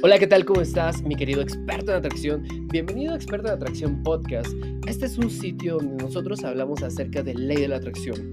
Hola, 0.00 0.16
¿qué 0.20 0.28
tal? 0.28 0.44
¿Cómo 0.44 0.60
estás, 0.60 1.02
mi 1.02 1.16
querido 1.16 1.42
experto 1.42 1.90
en 1.90 1.98
atracción? 1.98 2.46
Bienvenido 2.70 3.14
a 3.14 3.16
Experto 3.16 3.48
en 3.48 3.54
Atracción 3.54 4.00
Podcast. 4.04 4.46
Este 4.86 5.06
es 5.06 5.18
un 5.18 5.28
sitio 5.28 5.78
donde 5.78 6.04
nosotros 6.04 6.44
hablamos 6.44 6.84
acerca 6.84 7.20
de 7.24 7.34
ley 7.34 7.56
de 7.56 7.66
la 7.66 7.76
atracción. 7.78 8.30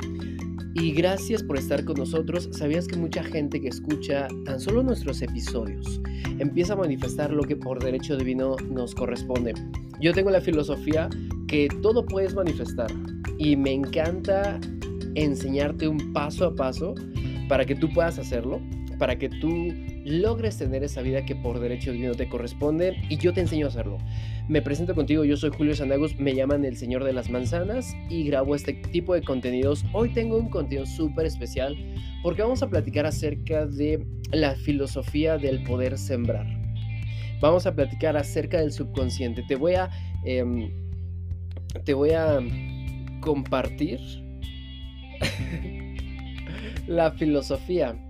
Y 0.75 0.91
gracias 0.91 1.41
por 1.41 1.57
estar 1.57 1.83
con 1.83 1.95
nosotros. 1.95 2.49
¿Sabías 2.51 2.87
que 2.87 2.97
mucha 2.97 3.23
gente 3.23 3.59
que 3.59 3.69
escucha 3.69 4.27
tan 4.45 4.59
solo 4.59 4.83
nuestros 4.83 5.23
episodios 5.23 5.99
empieza 6.37 6.73
a 6.73 6.75
manifestar 6.75 7.33
lo 7.33 7.41
que 7.41 7.55
por 7.55 7.83
derecho 7.83 8.15
divino 8.15 8.57
nos 8.69 8.93
corresponde? 8.93 9.55
Yo 9.99 10.13
tengo 10.13 10.29
la 10.29 10.41
filosofía 10.41 11.09
que 11.47 11.67
todo 11.81 12.05
puedes 12.05 12.35
manifestar 12.35 12.91
y 13.39 13.55
me 13.55 13.73
encanta 13.73 14.59
enseñarte 15.15 15.87
un 15.87 16.13
paso 16.13 16.45
a 16.45 16.55
paso 16.55 16.93
para 17.49 17.65
que 17.65 17.73
tú 17.73 17.91
puedas 17.91 18.19
hacerlo, 18.19 18.61
para 18.99 19.17
que 19.17 19.29
tú 19.29 19.73
logres 20.05 20.57
tener 20.57 20.83
esa 20.83 21.01
vida 21.01 21.25
que 21.25 21.35
por 21.35 21.59
derecho 21.59 21.91
divino 21.91 22.13
te 22.13 22.29
corresponde 22.29 22.95
y 23.09 23.17
yo 23.17 23.33
te 23.33 23.41
enseño 23.41 23.65
a 23.65 23.69
hacerlo. 23.69 23.97
Me 24.47 24.61
presento 24.61 24.93
contigo, 24.93 25.25
yo 25.25 25.35
soy 25.35 25.49
Julio 25.49 25.75
Sandagos, 25.75 26.19
me 26.19 26.35
llaman 26.35 26.63
el 26.63 26.77
Señor 26.77 27.03
de 27.03 27.11
las 27.11 27.31
Manzanas 27.31 27.95
y 28.07 28.23
grabo 28.25 28.53
este 28.55 28.73
tipo 28.73 29.15
de 29.15 29.23
contenidos. 29.23 29.83
Hoy 29.93 30.09
tengo 30.09 30.37
un 30.37 30.49
contenido 30.49 30.85
súper 30.85 31.25
especial 31.25 31.75
porque 32.21 32.43
vamos 32.43 32.61
a 32.61 32.69
platicar 32.69 33.07
acerca 33.07 33.65
de 33.65 34.05
la 34.31 34.55
filosofía 34.55 35.39
del 35.39 35.63
poder 35.63 35.97
sembrar. 35.97 36.45
Vamos 37.41 37.65
a 37.65 37.73
platicar 37.73 38.15
acerca 38.15 38.59
del 38.59 38.71
subconsciente. 38.71 39.43
Te 39.47 39.55
voy 39.55 39.73
a, 39.73 39.89
em, 40.23 40.69
te 41.83 41.95
voy 41.95 42.11
a 42.11 42.39
compartir 43.21 43.99
la 46.87 47.11
filosofía 47.11 48.04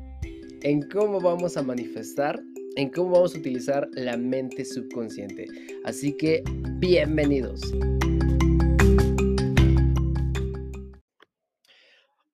en 0.65 0.81
cómo 0.89 1.21
vamos 1.21 1.57
a 1.57 1.61
manifestar, 1.61 2.41
en 2.75 2.89
cómo 2.89 3.11
vamos 3.11 3.35
a 3.35 3.38
utilizar 3.38 3.88
la 3.94 4.17
mente 4.17 4.66
subconsciente. 4.66 5.45
Así 5.83 6.17
que, 6.17 6.44
bienvenidos. 6.80 7.61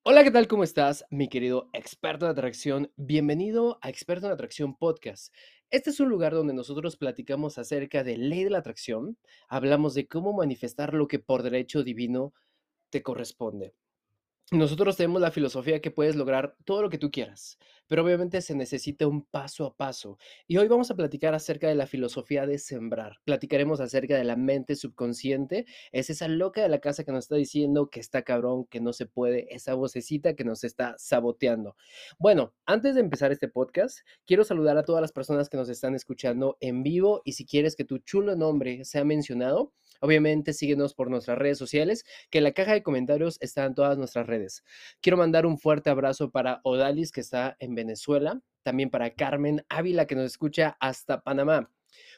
Hola, 0.03 0.23
¿qué 0.23 0.31
tal? 0.31 0.47
¿Cómo 0.47 0.63
estás, 0.63 1.03
mi 1.09 1.27
querido 1.27 1.69
experto 1.73 2.23
de 2.23 2.31
atracción? 2.31 2.89
Bienvenido 2.95 3.79
a 3.81 3.89
Experto 3.89 4.27
en 4.27 4.31
Atracción 4.31 4.77
Podcast. 4.77 5.35
Este 5.69 5.89
es 5.89 5.99
un 5.99 6.07
lugar 6.07 6.31
donde 6.31 6.53
nosotros 6.53 6.95
platicamos 6.95 7.57
acerca 7.57 8.05
de 8.05 8.15
ley 8.15 8.45
de 8.45 8.51
la 8.51 8.59
atracción, 8.59 9.17
hablamos 9.49 9.93
de 9.93 10.07
cómo 10.07 10.31
manifestar 10.31 10.93
lo 10.93 11.09
que 11.09 11.19
por 11.19 11.43
derecho 11.43 11.83
divino 11.83 12.33
te 12.91 13.03
corresponde. 13.03 13.75
Nosotros 14.53 14.97
tenemos 14.97 15.21
la 15.21 15.31
filosofía 15.31 15.79
que 15.79 15.91
puedes 15.91 16.17
lograr 16.17 16.57
todo 16.65 16.81
lo 16.81 16.89
que 16.89 16.97
tú 16.97 17.09
quieras, 17.09 17.57
pero 17.87 18.03
obviamente 18.03 18.41
se 18.41 18.53
necesita 18.53 19.07
un 19.07 19.23
paso 19.23 19.65
a 19.65 19.77
paso. 19.77 20.17
Y 20.45 20.57
hoy 20.57 20.67
vamos 20.67 20.91
a 20.91 20.95
platicar 20.95 21.33
acerca 21.33 21.69
de 21.69 21.75
la 21.75 21.87
filosofía 21.87 22.45
de 22.45 22.57
sembrar. 22.57 23.21
Platicaremos 23.23 23.79
acerca 23.79 24.17
de 24.17 24.25
la 24.25 24.35
mente 24.35 24.75
subconsciente. 24.75 25.65
Es 25.93 26.09
esa 26.09 26.27
loca 26.27 26.61
de 26.61 26.67
la 26.67 26.79
casa 26.79 27.05
que 27.05 27.13
nos 27.13 27.23
está 27.23 27.37
diciendo 27.37 27.89
que 27.89 28.01
está 28.01 28.23
cabrón, 28.23 28.65
que 28.65 28.81
no 28.81 28.91
se 28.91 29.05
puede, 29.05 29.47
esa 29.55 29.73
vocecita 29.73 30.35
que 30.35 30.43
nos 30.43 30.65
está 30.65 30.95
saboteando. 30.97 31.77
Bueno, 32.19 32.53
antes 32.65 32.95
de 32.95 32.99
empezar 32.99 33.31
este 33.31 33.47
podcast, 33.47 33.99
quiero 34.25 34.43
saludar 34.43 34.77
a 34.77 34.83
todas 34.83 35.01
las 35.01 35.13
personas 35.13 35.47
que 35.47 35.55
nos 35.55 35.69
están 35.69 35.95
escuchando 35.95 36.57
en 36.59 36.83
vivo 36.83 37.21
y 37.23 37.33
si 37.33 37.45
quieres 37.45 37.77
que 37.77 37.85
tu 37.85 37.99
chulo 37.99 38.35
nombre 38.35 38.83
sea 38.83 39.05
mencionado, 39.05 39.71
Obviamente 40.01 40.53
síguenos 40.53 40.93
por 40.93 41.09
nuestras 41.09 41.37
redes 41.37 41.57
sociales, 41.57 42.03
que 42.29 42.39
en 42.39 42.43
la 42.43 42.51
caja 42.51 42.73
de 42.73 42.83
comentarios 42.83 43.37
están 43.39 43.75
todas 43.75 43.97
nuestras 43.97 44.27
redes. 44.27 44.63
Quiero 44.99 45.15
mandar 45.15 45.45
un 45.45 45.57
fuerte 45.57 45.89
abrazo 45.89 46.31
para 46.31 46.59
Odalis, 46.63 47.11
que 47.11 47.21
está 47.21 47.55
en 47.59 47.75
Venezuela, 47.75 48.41
también 48.63 48.89
para 48.89 49.11
Carmen 49.11 49.63
Ávila, 49.69 50.07
que 50.07 50.15
nos 50.15 50.25
escucha 50.25 50.75
hasta 50.79 51.21
Panamá. 51.21 51.69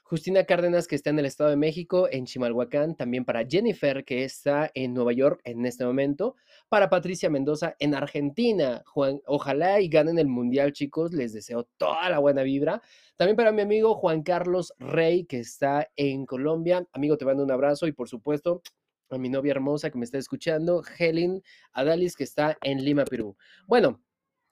Justina 0.04 0.44
Cárdenas, 0.44 0.88
que 0.88 0.96
está 0.96 1.10
en 1.10 1.20
el 1.20 1.26
Estado 1.26 1.50
de 1.50 1.56
México, 1.56 2.08
en 2.12 2.26
Chimalhuacán, 2.26 2.96
también 2.96 3.26
para 3.26 3.46
Jennifer, 3.46 4.04
que 4.06 4.24
está 4.24 4.72
en 4.74 4.94
Nueva 4.94 5.14
York 5.14 5.42
en 5.44 5.66
este 5.66 5.86
momento, 5.86 6.36
para 6.70 6.90
Patricia 6.90 7.30
Mendoza 7.30 7.76
en 7.80 7.96
Argentina. 7.96 8.84
Juan, 8.86 9.22
ojalá 9.26 9.82
y 9.82 9.88
ganen 9.88 10.20
el 10.20 10.28
Mundial, 10.28 10.74
chicos, 10.74 11.14
les 11.14 11.34
deseo 11.34 11.68
toda 11.78 12.10
la 12.10 12.20
buena 12.20 12.44
vibra. 12.44 12.82
También 13.16 13.36
para 13.36 13.52
mi 13.52 13.62
amigo 13.62 13.96
Juan 13.96 14.24
Carlos 14.24 14.74
Rey, 14.80 15.26
que 15.26 15.40
está 15.40 15.90
en 15.96 16.26
Colombia. 16.26 16.88
Amigo, 16.94 17.18
te 17.18 17.26
mando 17.26 17.44
un 17.44 17.52
abrazo 17.52 17.88
y 17.88 17.92
por 17.92 18.10
supuesto 18.10 18.62
a 19.10 19.18
mi 19.18 19.30
novia 19.30 19.52
hermosa 19.52 19.90
que 19.90 19.98
me 19.98 20.06
está 20.06 20.18
escuchando, 20.18 20.84
Helen 20.98 21.44
Adalis, 21.72 22.16
que 22.16 22.24
está 22.24 22.58
en 22.62 22.84
Lima, 22.84 23.06
Perú. 23.06 23.38
Bueno, 23.68 24.02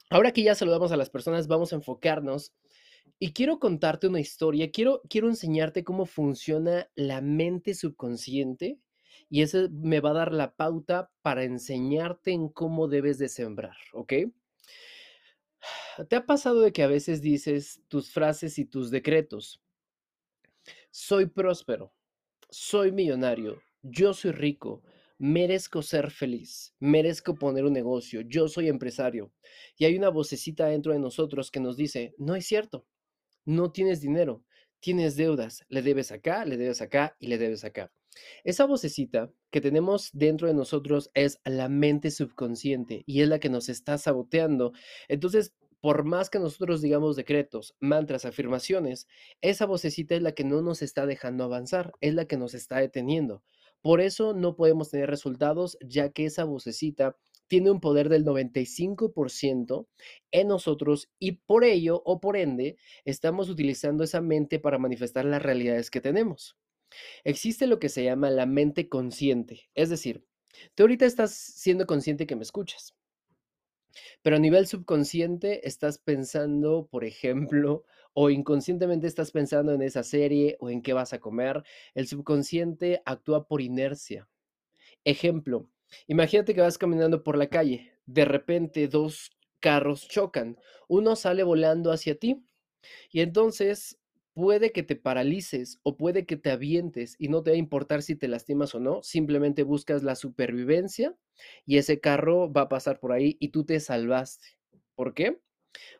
ahora 0.09 0.31
que 0.31 0.43
ya 0.43 0.55
saludamos 0.55 0.91
a 0.91 0.97
las 0.97 1.09
personas, 1.09 1.47
vamos 1.47 1.73
a 1.73 1.77
enfocarnos 1.77 2.53
y 3.19 3.33
quiero 3.33 3.59
contarte 3.59 4.07
una 4.07 4.19
historia, 4.19 4.71
quiero, 4.71 5.01
quiero 5.07 5.27
enseñarte 5.27 5.83
cómo 5.83 6.05
funciona 6.05 6.89
la 6.95 7.21
mente 7.21 7.73
subconsciente 7.75 8.79
y 9.29 9.43
eso 9.43 9.69
me 9.71 9.99
va 9.99 10.09
a 10.09 10.13
dar 10.13 10.33
la 10.33 10.55
pauta 10.55 11.11
para 11.21 11.43
enseñarte 11.43 12.31
en 12.31 12.49
cómo 12.49 12.87
debes 12.87 13.17
de 13.17 13.29
sembrar, 13.29 13.77
¿ok? 13.93 14.13
¿Te 16.09 16.15
ha 16.15 16.25
pasado 16.25 16.61
de 16.61 16.73
que 16.73 16.83
a 16.83 16.87
veces 16.87 17.21
dices 17.21 17.81
tus 17.87 18.11
frases 18.11 18.57
y 18.57 18.65
tus 18.65 18.89
decretos? 18.89 19.61
Soy 20.89 21.27
próspero, 21.27 21.93
soy 22.49 22.91
millonario, 22.91 23.61
yo 23.81 24.13
soy 24.13 24.31
rico, 24.31 24.83
merezco 25.21 25.83
ser 25.83 26.09
feliz, 26.09 26.73
merezco 26.79 27.35
poner 27.35 27.63
un 27.63 27.73
negocio, 27.73 28.21
yo 28.21 28.47
soy 28.47 28.69
empresario. 28.69 29.31
Y 29.77 29.85
hay 29.85 29.95
una 29.95 30.09
vocecita 30.09 30.65
dentro 30.65 30.93
de 30.93 30.99
nosotros 30.99 31.51
que 31.51 31.59
nos 31.59 31.77
dice, 31.77 32.15
no 32.17 32.35
es 32.35 32.47
cierto, 32.47 32.87
no 33.45 33.71
tienes 33.71 34.01
dinero, 34.01 34.43
tienes 34.79 35.15
deudas, 35.17 35.63
le 35.69 35.83
debes 35.83 36.11
acá, 36.11 36.43
le 36.43 36.57
debes 36.57 36.81
acá 36.81 37.15
y 37.19 37.27
le 37.27 37.37
debes 37.37 37.63
acá. 37.63 37.91
Esa 38.43 38.65
vocecita 38.65 39.31
que 39.51 39.61
tenemos 39.61 40.09
dentro 40.11 40.47
de 40.47 40.55
nosotros 40.55 41.11
es 41.13 41.39
la 41.45 41.69
mente 41.69 42.09
subconsciente 42.09 43.03
y 43.05 43.21
es 43.21 43.29
la 43.29 43.39
que 43.39 43.49
nos 43.49 43.69
está 43.69 43.99
saboteando. 43.99 44.73
Entonces, 45.07 45.53
por 45.81 46.03
más 46.03 46.31
que 46.31 46.39
nosotros 46.39 46.81
digamos 46.81 47.15
decretos, 47.15 47.75
mantras, 47.79 48.25
afirmaciones, 48.25 49.07
esa 49.41 49.67
vocecita 49.67 50.15
es 50.15 50.23
la 50.23 50.31
que 50.31 50.45
no 50.45 50.63
nos 50.63 50.81
está 50.81 51.05
dejando 51.05 51.43
avanzar, 51.43 51.93
es 52.01 52.15
la 52.15 52.25
que 52.25 52.37
nos 52.37 52.55
está 52.55 52.79
deteniendo. 52.79 53.43
Por 53.81 54.01
eso 54.01 54.33
no 54.33 54.55
podemos 54.55 54.89
tener 54.89 55.09
resultados, 55.09 55.77
ya 55.81 56.09
que 56.09 56.25
esa 56.25 56.43
vocecita 56.43 57.17
tiene 57.47 57.69
un 57.69 57.81
poder 57.81 58.07
del 58.07 58.23
95% 58.23 59.87
en 60.31 60.47
nosotros 60.47 61.09
y 61.19 61.33
por 61.33 61.65
ello 61.65 62.01
o 62.05 62.21
por 62.21 62.37
ende 62.37 62.77
estamos 63.03 63.49
utilizando 63.49 64.05
esa 64.05 64.21
mente 64.21 64.57
para 64.57 64.77
manifestar 64.77 65.25
las 65.25 65.41
realidades 65.41 65.91
que 65.91 65.99
tenemos. 65.99 66.57
Existe 67.25 67.67
lo 67.67 67.77
que 67.77 67.89
se 67.89 68.05
llama 68.05 68.29
la 68.29 68.45
mente 68.45 68.87
consciente, 68.87 69.69
es 69.75 69.89
decir, 69.89 70.25
tú 70.75 70.83
ahorita 70.83 71.05
estás 71.05 71.33
siendo 71.33 71.85
consciente 71.85 72.25
que 72.25 72.37
me 72.37 72.43
escuchas, 72.43 72.95
pero 74.21 74.37
a 74.37 74.39
nivel 74.39 74.67
subconsciente 74.67 75.67
estás 75.67 75.97
pensando, 75.97 76.87
por 76.89 77.03
ejemplo, 77.03 77.83
o 78.13 78.29
inconscientemente 78.29 79.07
estás 79.07 79.31
pensando 79.31 79.73
en 79.73 79.81
esa 79.81 80.03
serie 80.03 80.57
o 80.59 80.69
en 80.69 80.81
qué 80.81 80.93
vas 80.93 81.13
a 81.13 81.19
comer. 81.19 81.63
El 81.93 82.07
subconsciente 82.07 83.01
actúa 83.05 83.47
por 83.47 83.61
inercia. 83.61 84.27
Ejemplo, 85.03 85.69
imagínate 86.07 86.53
que 86.55 86.61
vas 86.61 86.77
caminando 86.77 87.23
por 87.23 87.37
la 87.37 87.47
calle, 87.47 87.93
de 88.05 88.25
repente 88.25 88.87
dos 88.87 89.31
carros 89.59 90.07
chocan, 90.07 90.57
uno 90.87 91.15
sale 91.15 91.43
volando 91.43 91.91
hacia 91.91 92.17
ti 92.17 92.43
y 93.11 93.21
entonces 93.21 93.99
puede 94.33 94.71
que 94.71 94.83
te 94.83 94.95
paralices 94.95 95.79
o 95.83 95.97
puede 95.97 96.25
que 96.25 96.37
te 96.37 96.51
avientes 96.51 97.15
y 97.19 97.27
no 97.29 97.43
te 97.43 97.51
va 97.51 97.55
a 97.55 97.59
importar 97.59 98.01
si 98.01 98.15
te 98.15 98.27
lastimas 98.27 98.73
o 98.75 98.79
no, 98.79 99.03
simplemente 99.03 99.63
buscas 99.63 100.03
la 100.03 100.15
supervivencia 100.15 101.15
y 101.65 101.77
ese 101.77 101.99
carro 101.99 102.51
va 102.51 102.61
a 102.61 102.69
pasar 102.69 102.99
por 102.99 103.11
ahí 103.11 103.37
y 103.39 103.49
tú 103.49 103.65
te 103.65 103.79
salvaste. 103.79 104.47
¿Por 104.95 105.13
qué? 105.13 105.39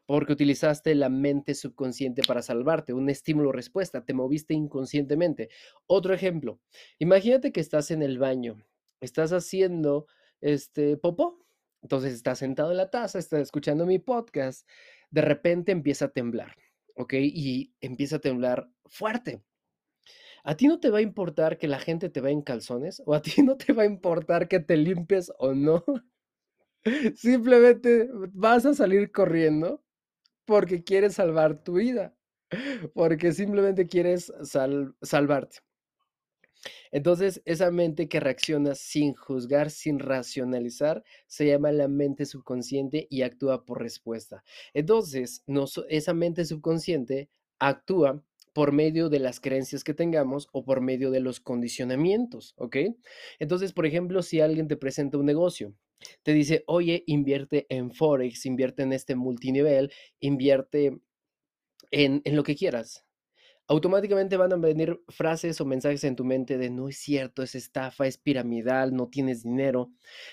Porque 0.06 0.34
utilizaste 0.34 0.96
la 0.96 1.10
mente 1.10 1.56
subconsciente 1.56 2.22
para 2.28 2.42
salvarte, 2.42 2.94
un 2.94 3.10
estímulo-respuesta, 3.10 4.06
te 4.06 4.14
moviste 4.14 4.54
inconscientemente. 4.54 5.50
Otro 5.88 6.14
ejemplo, 6.14 6.60
imagínate 7.00 7.52
que 7.52 7.62
estás 7.62 7.92
en 7.92 8.02
el 8.02 8.18
baño, 8.20 8.58
estás 9.00 9.32
haciendo 9.34 10.08
este 10.42 10.98
popó, 10.98 11.46
entonces 11.82 12.14
estás 12.14 12.40
sentado 12.40 12.72
en 12.72 12.78
la 12.78 12.90
taza, 12.90 13.20
estás 13.20 13.42
escuchando 13.42 13.86
mi 13.86 14.00
podcast, 14.00 14.68
de 15.10 15.22
repente 15.22 15.72
empieza 15.72 16.06
a 16.06 16.10
temblar 16.10 16.56
¿ok? 16.96 17.14
Y 17.14 17.74
empieza 17.82 18.18
a 18.18 18.20
temblar 18.20 18.70
fuerte. 18.86 19.44
¿A 20.44 20.56
ti 20.56 20.68
no 20.68 20.80
te 20.80 20.90
va 20.90 21.00
a 21.00 21.02
importar 21.02 21.58
que 21.58 21.68
la 21.68 21.80
gente 21.80 22.10
te 22.10 22.22
vea 22.22 22.32
en 22.32 22.42
calzones? 22.42 23.02
¿O 23.06 23.14
a 23.14 23.22
ti 23.22 23.32
no 23.44 23.58
te 23.58 23.74
va 23.74 23.84
a 23.84 23.86
importar 23.88 24.48
que 24.48 24.60
te 24.60 24.78
limpies 24.78 25.32
o 25.38 25.54
no? 25.54 25.84
Simplemente 27.16 28.10
vas 28.34 28.66
a 28.66 28.74
salir 28.74 29.12
corriendo 29.12 29.84
porque 30.46 30.84
quieres 30.84 31.16
salvar 31.16 31.64
tu 31.64 31.74
vida, 31.74 32.16
porque 32.94 33.32
simplemente 33.34 33.88
quieres 33.88 34.34
salvarte. 35.02 35.60
Entonces, 36.92 37.42
esa 37.46 37.72
mente 37.72 38.08
que 38.10 38.20
reacciona 38.20 38.76
sin 38.76 39.14
juzgar, 39.16 39.72
sin 39.72 40.00
racionalizar, 40.00 41.04
se 41.26 41.48
llama 41.48 41.72
la 41.72 41.88
mente 41.88 42.26
subconsciente 42.26 43.08
y 43.10 43.22
actúa 43.24 43.66
por 43.66 43.82
respuesta. 43.82 44.44
Entonces, 44.74 45.44
esa 45.90 46.14
mente 46.14 46.46
subconsciente 46.46 47.30
actúa 47.60 48.24
por 48.54 48.72
medio 48.72 49.10
de 49.10 49.20
las 49.20 49.40
creencias 49.40 49.84
que 49.84 49.94
tengamos 49.94 50.48
o 50.52 50.64
por 50.64 50.82
medio 50.82 51.12
de 51.12 51.20
los 51.20 51.40
condicionamientos, 51.40 52.54
¿ok? 52.58 52.78
Entonces, 53.40 53.74
por 53.74 53.86
ejemplo, 53.86 54.22
si 54.22 54.42
alguien 54.42 54.68
te 54.68 54.78
presenta 54.78 55.18
un 55.18 55.26
negocio, 55.26 55.74
te 56.24 56.34
dice, 56.34 56.64
oye, 56.68 57.04
invierte 57.08 57.66
en 57.70 57.92
Forex, 57.92 58.46
invierte 58.46 58.84
en 58.84 58.94
este 58.94 59.16
multinivel, 59.16 59.92
invierte 60.20 61.00
en, 61.92 62.22
lo 62.26 62.44
que 62.44 62.56
quieras 62.56 63.06
automáticamente 63.68 64.36
van 64.36 64.52
a 64.52 64.58
venir 64.58 65.02
frases 65.08 65.62
o 65.62 65.66
mensajes 65.66 66.04
en 66.04 66.18
tu 66.18 66.26
mente 66.26 66.58
de 66.58 66.70
no 66.70 66.90
es 66.90 66.98
cierto, 66.98 67.42
es 67.42 67.56
estafa, 67.56 68.06
es 68.06 68.18
piramidal, 68.18 68.94
no 68.94 69.08
tienes 69.08 69.44
dinero. 69.44 69.92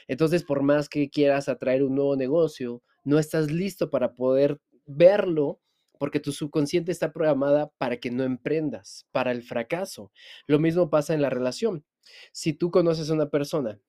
Entonces, 0.08 0.42
por 0.42 0.64
más 0.64 0.88
que 0.88 1.08
quieras 1.08 1.48
atraer 1.48 1.84
un 1.84 1.94
nuevo 1.94 2.16
negocio, 2.16 2.82
no 3.04 3.20
estás 3.20 3.52
listo 3.52 3.90
para 3.90 4.14
poder 4.14 4.60
verlo 4.86 5.60
porque 5.98 6.20
tu 6.20 6.32
subconsciente 6.32 6.92
está 6.92 7.12
programada 7.12 7.70
para 7.78 7.98
que 7.98 8.10
no 8.10 8.24
emprendas, 8.24 9.06
para 9.12 9.32
el 9.32 9.42
fracaso. 9.42 10.12
Lo 10.46 10.58
mismo 10.58 10.90
pasa 10.90 11.14
en 11.14 11.22
la 11.22 11.30
relación. 11.30 11.84
Si 12.32 12.52
tú 12.52 12.70
conoces 12.70 13.10
a 13.10 13.14
una 13.14 13.28
persona, 13.28 13.80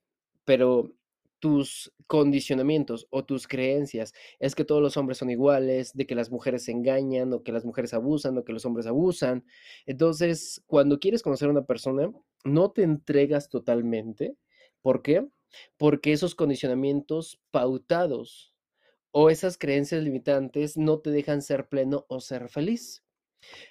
pero 0.45 0.93
tus 1.39 1.93
condicionamientos 2.07 3.07
o 3.11 3.23
tus 3.23 3.47
creencias 3.47 4.13
es 4.39 4.55
que 4.55 4.65
todos 4.65 4.81
los 4.81 4.97
hombres 4.97 5.17
son 5.17 5.29
iguales, 5.29 5.93
de 5.93 6.05
que 6.05 6.15
las 6.15 6.31
mujeres 6.31 6.65
se 6.65 6.71
engañan 6.71 7.33
o 7.33 7.43
que 7.43 7.51
las 7.51 7.65
mujeres 7.65 7.93
abusan 7.93 8.37
o 8.37 8.43
que 8.43 8.53
los 8.53 8.65
hombres 8.65 8.87
abusan. 8.87 9.45
Entonces, 9.85 10.61
cuando 10.67 10.99
quieres 10.99 11.23
conocer 11.23 11.47
a 11.47 11.51
una 11.51 11.65
persona, 11.65 12.11
no 12.43 12.71
te 12.71 12.83
entregas 12.83 13.49
totalmente. 13.49 14.35
¿Por 14.81 15.01
qué? 15.01 15.27
Porque 15.77 16.13
esos 16.13 16.35
condicionamientos 16.35 17.39
pautados 17.51 18.48
o 19.11 19.29
esas 19.29 19.57
creencias 19.57 20.03
limitantes 20.03 20.77
no 20.77 20.99
te 20.99 21.11
dejan 21.11 21.41
ser 21.41 21.67
pleno 21.67 22.05
o 22.09 22.19
ser 22.19 22.49
feliz. 22.49 23.03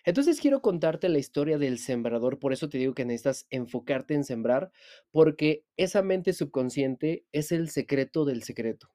Entonces 0.04 0.40
quiero 0.40 0.62
contarte 0.62 1.08
la 1.08 1.18
historia 1.18 1.58
del 1.58 1.78
sembrador, 1.78 2.38
por 2.38 2.52
eso 2.52 2.68
te 2.68 2.78
digo 2.78 2.94
que 2.94 3.04
necesitas 3.04 3.46
enfocarte 3.50 4.14
en 4.14 4.24
sembrar, 4.24 4.72
porque 5.10 5.64
esa 5.76 6.02
mente 6.02 6.32
subconsciente 6.32 7.26
es 7.32 7.52
el 7.52 7.68
secreto 7.68 8.24
del 8.24 8.42
secreto. 8.42 8.90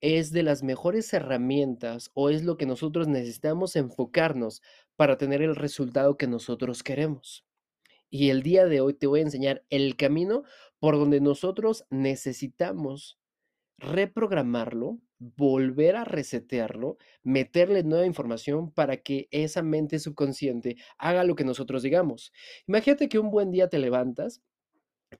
Es 0.00 0.30
de 0.32 0.42
las 0.42 0.62
mejores 0.62 1.12
herramientas 1.12 2.10
o 2.14 2.28
es 2.30 2.44
lo 2.44 2.56
que 2.56 2.66
nosotros 2.66 3.08
necesitamos 3.08 3.76
enfocarnos 3.76 4.62
para 4.96 5.16
tener 5.16 5.42
el 5.42 5.56
resultado 5.56 6.16
que 6.16 6.26
nosotros 6.26 6.82
queremos. 6.82 7.46
Y 8.10 8.30
el 8.30 8.42
día 8.42 8.66
de 8.66 8.80
hoy 8.80 8.94
te 8.94 9.06
voy 9.06 9.20
a 9.20 9.24
enseñar 9.24 9.64
el 9.70 9.96
camino 9.96 10.44
por 10.78 10.96
donde 10.96 11.20
nosotros 11.20 11.86
necesitamos 11.90 13.18
reprogramarlo, 13.78 15.00
volver 15.18 15.96
a 15.96 16.04
resetearlo, 16.04 16.98
meterle 17.22 17.82
nueva 17.82 18.06
información 18.06 18.72
para 18.72 18.98
que 18.98 19.28
esa 19.30 19.62
mente 19.62 19.98
subconsciente 19.98 20.76
haga 20.98 21.24
lo 21.24 21.36
que 21.36 21.44
nosotros 21.44 21.82
digamos. 21.82 22.32
Imagínate 22.66 23.08
que 23.08 23.18
un 23.18 23.30
buen 23.30 23.50
día 23.50 23.68
te 23.68 23.78
levantas 23.78 24.42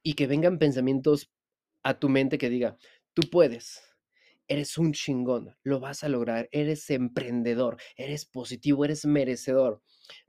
y 0.02 0.14
que 0.14 0.26
vengan 0.26 0.58
pensamientos 0.58 1.30
a 1.82 1.98
tu 1.98 2.08
mente 2.08 2.38
que 2.38 2.50
diga, 2.50 2.76
tú 3.14 3.22
puedes, 3.30 3.82
eres 4.48 4.78
un 4.78 4.92
chingón, 4.92 5.56
lo 5.62 5.80
vas 5.80 6.04
a 6.04 6.08
lograr, 6.08 6.48
eres 6.52 6.90
emprendedor, 6.90 7.76
eres 7.96 8.26
positivo, 8.26 8.84
eres 8.84 9.04
merecedor. 9.04 9.82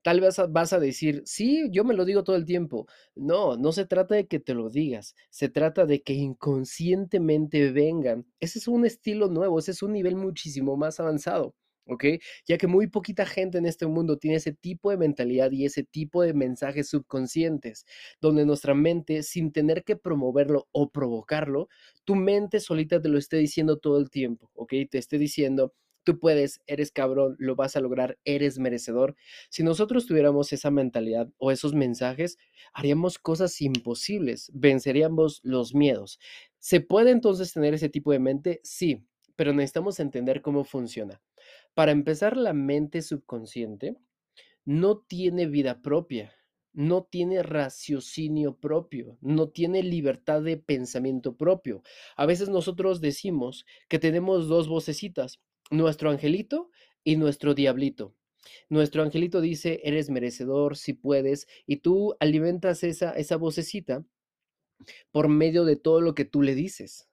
Tal 0.03 0.21
vez 0.21 0.37
vas 0.49 0.73
a 0.73 0.79
decir, 0.79 1.21
sí, 1.25 1.69
yo 1.71 1.83
me 1.83 1.93
lo 1.93 2.05
digo 2.05 2.23
todo 2.23 2.35
el 2.35 2.45
tiempo. 2.45 2.87
No, 3.15 3.57
no 3.57 3.71
se 3.71 3.85
trata 3.85 4.15
de 4.15 4.27
que 4.27 4.39
te 4.39 4.53
lo 4.53 4.69
digas, 4.69 5.15
se 5.29 5.49
trata 5.49 5.85
de 5.85 6.01
que 6.01 6.13
inconscientemente 6.13 7.71
vengan. 7.71 8.25
Ese 8.39 8.59
es 8.59 8.67
un 8.67 8.85
estilo 8.85 9.27
nuevo, 9.29 9.59
ese 9.59 9.71
es 9.71 9.83
un 9.83 9.93
nivel 9.93 10.15
muchísimo 10.15 10.77
más 10.77 10.99
avanzado. 10.99 11.55
¿ok? 11.89 12.03
Ya 12.47 12.57
que 12.57 12.67
muy 12.67 12.87
poquita 12.87 13.25
gente 13.25 13.57
en 13.57 13.65
este 13.65 13.87
mundo 13.87 14.17
tiene 14.17 14.37
ese 14.37 14.53
tipo 14.53 14.91
de 14.91 14.97
mentalidad 14.97 15.51
y 15.51 15.65
ese 15.65 15.83
tipo 15.83 16.21
de 16.21 16.33
mensajes 16.33 16.89
subconscientes, 16.89 17.85
donde 18.21 18.45
nuestra 18.45 18.73
mente, 18.73 19.23
sin 19.23 19.51
tener 19.51 19.83
que 19.83 19.95
promoverlo 19.95 20.67
o 20.71 20.89
provocarlo, 20.91 21.69
tu 22.03 22.15
mente 22.15 22.59
solita 22.59 23.01
te 23.01 23.09
lo 23.09 23.17
esté 23.17 23.37
diciendo 23.37 23.77
todo 23.77 23.99
el 23.99 24.09
tiempo, 24.09 24.51
¿ok? 24.53 24.73
Te 24.89 24.97
esté 24.97 25.17
diciendo, 25.17 25.73
tú 26.07 26.19
puedes, 26.19 26.61
eres 26.67 26.89
cabrón, 26.93 27.35
lo 27.37 27.57
vas 27.57 27.75
a 27.75 27.81
lograr, 27.81 28.17
eres 28.23 28.59
merecedor. 28.59 29.17
Si 29.49 29.61
nosotros 29.61 30.05
tuviéramos 30.05 30.53
esa 30.53 30.71
mentalidad 30.71 31.27
o 31.37 31.51
esos 31.51 31.73
mensajes, 31.73 32.37
haríamos 32.71 33.19
cosas 33.19 33.59
imposibles, 33.59 34.49
venceríamos 34.53 35.41
los 35.43 35.75
miedos. 35.75 36.17
¿Se 36.59 36.79
puede 36.79 37.11
entonces 37.11 37.51
tener 37.51 37.73
ese 37.73 37.89
tipo 37.89 38.13
de 38.13 38.19
mente? 38.19 38.61
Sí, 38.63 39.03
pero 39.35 39.51
necesitamos 39.51 39.99
entender 39.99 40.41
cómo 40.41 40.63
funciona. 40.63 41.21
Para 41.73 41.91
empezar, 41.91 42.37
la 42.37 42.53
mente 42.53 43.01
subconsciente 43.01 43.97
no 44.63 44.99
tiene 44.99 45.45
vida 45.45 45.81
propia, 45.81 46.33
no 46.71 47.03
tiene 47.03 47.43
raciocinio 47.43 48.55
propio, 48.55 49.17
no 49.19 49.49
tiene 49.49 49.83
libertad 49.83 50.41
de 50.41 50.55
pensamiento 50.55 51.35
propio. 51.35 51.83
A 52.15 52.25
veces 52.25 52.47
nosotros 52.47 53.01
decimos 53.01 53.65
que 53.89 53.99
tenemos 53.99 54.47
dos 54.47 54.69
vocecitas, 54.69 55.41
nuestro 55.71 56.09
angelito 56.09 56.69
y 57.03 57.17
nuestro 57.17 57.53
diablito. 57.53 58.15
Nuestro 58.69 59.03
angelito 59.03 59.41
dice, 59.41 59.81
eres 59.83 60.09
merecedor, 60.09 60.77
si 60.77 60.93
puedes, 60.93 61.47
y 61.65 61.77
tú 61.77 62.15
alimentas 62.19 62.83
esa, 62.83 63.11
esa 63.11 63.35
vocecita 63.35 64.05
por 65.11 65.27
medio 65.27 65.65
de 65.65 65.75
todo 65.75 66.01
lo 66.01 66.15
que 66.15 66.25
tú 66.25 66.41
le 66.41 66.55
dices 66.55 67.07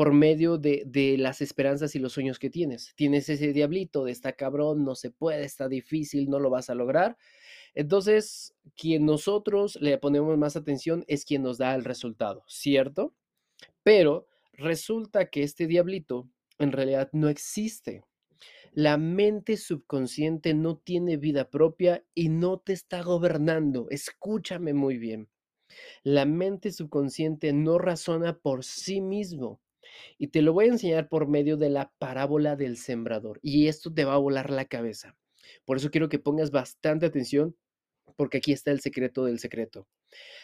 por 0.00 0.14
medio 0.14 0.56
de, 0.56 0.84
de, 0.86 1.18
las 1.18 1.42
esperanzas 1.42 1.94
y 1.94 1.98
los 1.98 2.14
sueños 2.14 2.38
que 2.38 2.48
tienes. 2.48 2.94
Tienes 2.94 3.28
ese 3.28 3.52
diablito 3.52 4.04
de 4.04 4.12
está 4.12 4.32
cabrón, 4.32 4.82
no 4.82 4.94
se 4.94 5.10
puede, 5.10 5.44
está 5.44 5.68
difícil, 5.68 6.30
no 6.30 6.38
lo 6.38 6.48
vas 6.48 6.70
a 6.70 6.74
lograr. 6.74 7.18
Entonces, 7.74 8.54
quien 8.76 9.04
nosotros 9.04 9.76
le 9.80 9.98
ponemos 9.98 10.38
más 10.38 10.56
atención 10.56 11.04
es 11.06 11.26
quien 11.26 11.42
nos 11.42 11.58
da 11.58 11.74
el 11.74 11.84
resultado, 11.84 12.44
¿cierto? 12.48 13.14
Pero 13.82 14.26
resulta 14.54 15.28
que 15.28 15.42
este 15.42 15.66
diablito 15.66 16.28
en 16.60 16.72
realidad 16.72 17.08
no 17.12 17.28
existe. 17.28 18.04
La 18.72 18.96
mente 18.98 19.56
subconsciente 19.56 20.54
no 20.54 20.76
tiene 20.76 21.16
vida 21.16 21.50
propia 21.50 22.04
y 22.14 22.28
no 22.28 22.58
te 22.58 22.72
está 22.72 23.02
gobernando. 23.02 23.88
Escúchame 23.90 24.74
muy 24.74 24.96
bien. 24.96 25.28
La 26.04 26.24
mente 26.24 26.70
subconsciente 26.70 27.52
no 27.52 27.78
razona 27.78 28.38
por 28.38 28.64
sí 28.64 29.00
mismo. 29.00 29.60
Y 30.18 30.28
te 30.28 30.42
lo 30.42 30.52
voy 30.52 30.66
a 30.66 30.72
enseñar 30.72 31.08
por 31.08 31.26
medio 31.26 31.56
de 31.56 31.70
la 31.70 31.92
parábola 31.98 32.54
del 32.54 32.76
sembrador. 32.76 33.40
Y 33.42 33.66
esto 33.66 33.92
te 33.92 34.04
va 34.04 34.14
a 34.14 34.18
volar 34.18 34.50
la 34.50 34.66
cabeza. 34.66 35.16
Por 35.64 35.78
eso 35.78 35.90
quiero 35.90 36.08
que 36.08 36.20
pongas 36.20 36.52
bastante 36.52 37.06
atención 37.06 37.56
porque 38.16 38.38
aquí 38.38 38.52
está 38.52 38.70
el 38.70 38.80
secreto 38.80 39.24
del 39.24 39.38
secreto. 39.38 39.88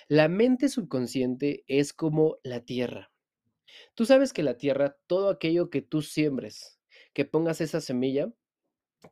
La 0.08 0.28
mente 0.28 0.68
subconsciente 0.68 1.64
es 1.66 1.92
como 1.92 2.38
la 2.42 2.60
tierra. 2.64 3.12
Tú 3.94 4.06
sabes 4.06 4.32
que 4.32 4.42
la 4.42 4.56
tierra, 4.56 4.96
todo 5.06 5.28
aquello 5.28 5.70
que 5.70 5.82
tú 5.82 6.02
siembres, 6.02 6.80
que 7.12 7.24
pongas 7.24 7.60
esa 7.60 7.80
semilla, 7.80 8.32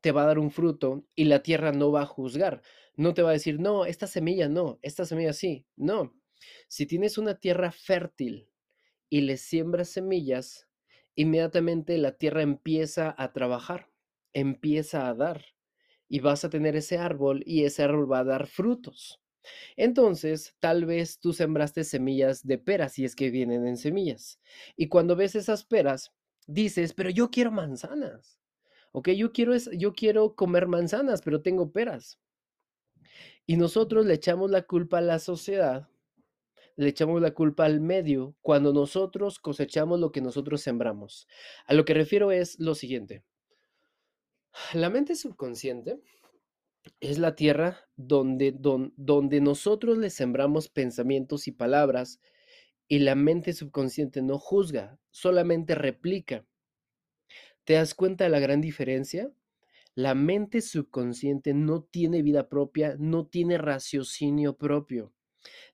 te 0.00 0.12
va 0.12 0.22
a 0.24 0.26
dar 0.26 0.38
un 0.38 0.50
fruto 0.50 1.04
y 1.14 1.24
la 1.24 1.42
tierra 1.42 1.72
no 1.72 1.92
va 1.92 2.02
a 2.02 2.06
juzgar. 2.06 2.62
No 2.96 3.14
te 3.14 3.22
va 3.22 3.30
a 3.30 3.34
decir, 3.34 3.60
no, 3.60 3.86
esta 3.86 4.06
semilla 4.06 4.48
no, 4.48 4.78
esta 4.82 5.04
semilla 5.04 5.32
sí. 5.32 5.66
No. 5.76 6.14
Si 6.68 6.86
tienes 6.86 7.18
una 7.18 7.38
tierra 7.38 7.72
fértil, 7.72 8.48
y 9.14 9.20
le 9.20 9.36
siembras 9.36 9.90
semillas, 9.90 10.68
inmediatamente 11.14 11.98
la 11.98 12.16
tierra 12.16 12.42
empieza 12.42 13.14
a 13.16 13.32
trabajar, 13.32 13.92
empieza 14.32 15.08
a 15.08 15.14
dar 15.14 15.54
y 16.08 16.18
vas 16.18 16.44
a 16.44 16.50
tener 16.50 16.74
ese 16.74 16.98
árbol 16.98 17.44
y 17.46 17.62
ese 17.62 17.84
árbol 17.84 18.10
va 18.10 18.18
a 18.18 18.24
dar 18.24 18.48
frutos. 18.48 19.22
Entonces, 19.76 20.54
tal 20.60 20.84
vez 20.84 21.18
tú 21.20 21.32
sembraste 21.32 21.84
semillas 21.84 22.46
de 22.46 22.58
peras 22.58 22.98
y 22.98 23.04
es 23.04 23.14
que 23.16 23.30
vienen 23.30 23.66
en 23.66 23.76
semillas. 23.76 24.40
Y 24.76 24.88
cuando 24.88 25.16
ves 25.16 25.34
esas 25.34 25.64
peras, 25.64 26.12
dices, 26.46 26.94
pero 26.94 27.10
yo 27.10 27.30
quiero 27.30 27.50
manzanas. 27.50 28.40
Ok, 28.92 29.10
yo 29.10 29.32
quiero, 29.32 29.56
yo 29.56 29.92
quiero 29.92 30.34
comer 30.34 30.66
manzanas, 30.68 31.22
pero 31.22 31.42
tengo 31.42 31.72
peras. 31.72 32.20
Y 33.46 33.56
nosotros 33.56 34.06
le 34.06 34.14
echamos 34.14 34.50
la 34.50 34.62
culpa 34.62 34.98
a 34.98 35.02
la 35.02 35.18
sociedad 35.18 35.88
le 36.76 36.88
echamos 36.88 37.20
la 37.20 37.32
culpa 37.32 37.64
al 37.64 37.80
medio 37.80 38.34
cuando 38.42 38.72
nosotros 38.72 39.38
cosechamos 39.38 40.00
lo 40.00 40.10
que 40.10 40.20
nosotros 40.20 40.60
sembramos. 40.60 41.28
A 41.66 41.74
lo 41.74 41.84
que 41.84 41.94
refiero 41.94 42.32
es 42.32 42.58
lo 42.58 42.74
siguiente. 42.74 43.22
La 44.72 44.90
mente 44.90 45.16
subconsciente 45.16 46.00
es 47.00 47.18
la 47.18 47.34
tierra 47.34 47.88
donde, 47.96 48.54
donde 48.56 49.40
nosotros 49.40 49.98
le 49.98 50.10
sembramos 50.10 50.68
pensamientos 50.68 51.48
y 51.48 51.52
palabras 51.52 52.20
y 52.88 52.98
la 53.00 53.14
mente 53.14 53.52
subconsciente 53.52 54.22
no 54.22 54.38
juzga, 54.38 54.98
solamente 55.10 55.74
replica. 55.74 56.46
¿Te 57.64 57.74
das 57.74 57.94
cuenta 57.94 58.24
de 58.24 58.30
la 58.30 58.40
gran 58.40 58.60
diferencia? 58.60 59.32
La 59.94 60.14
mente 60.14 60.60
subconsciente 60.60 61.54
no 61.54 61.82
tiene 61.82 62.22
vida 62.22 62.48
propia, 62.48 62.96
no 62.98 63.26
tiene 63.26 63.58
raciocinio 63.58 64.56
propio. 64.56 65.14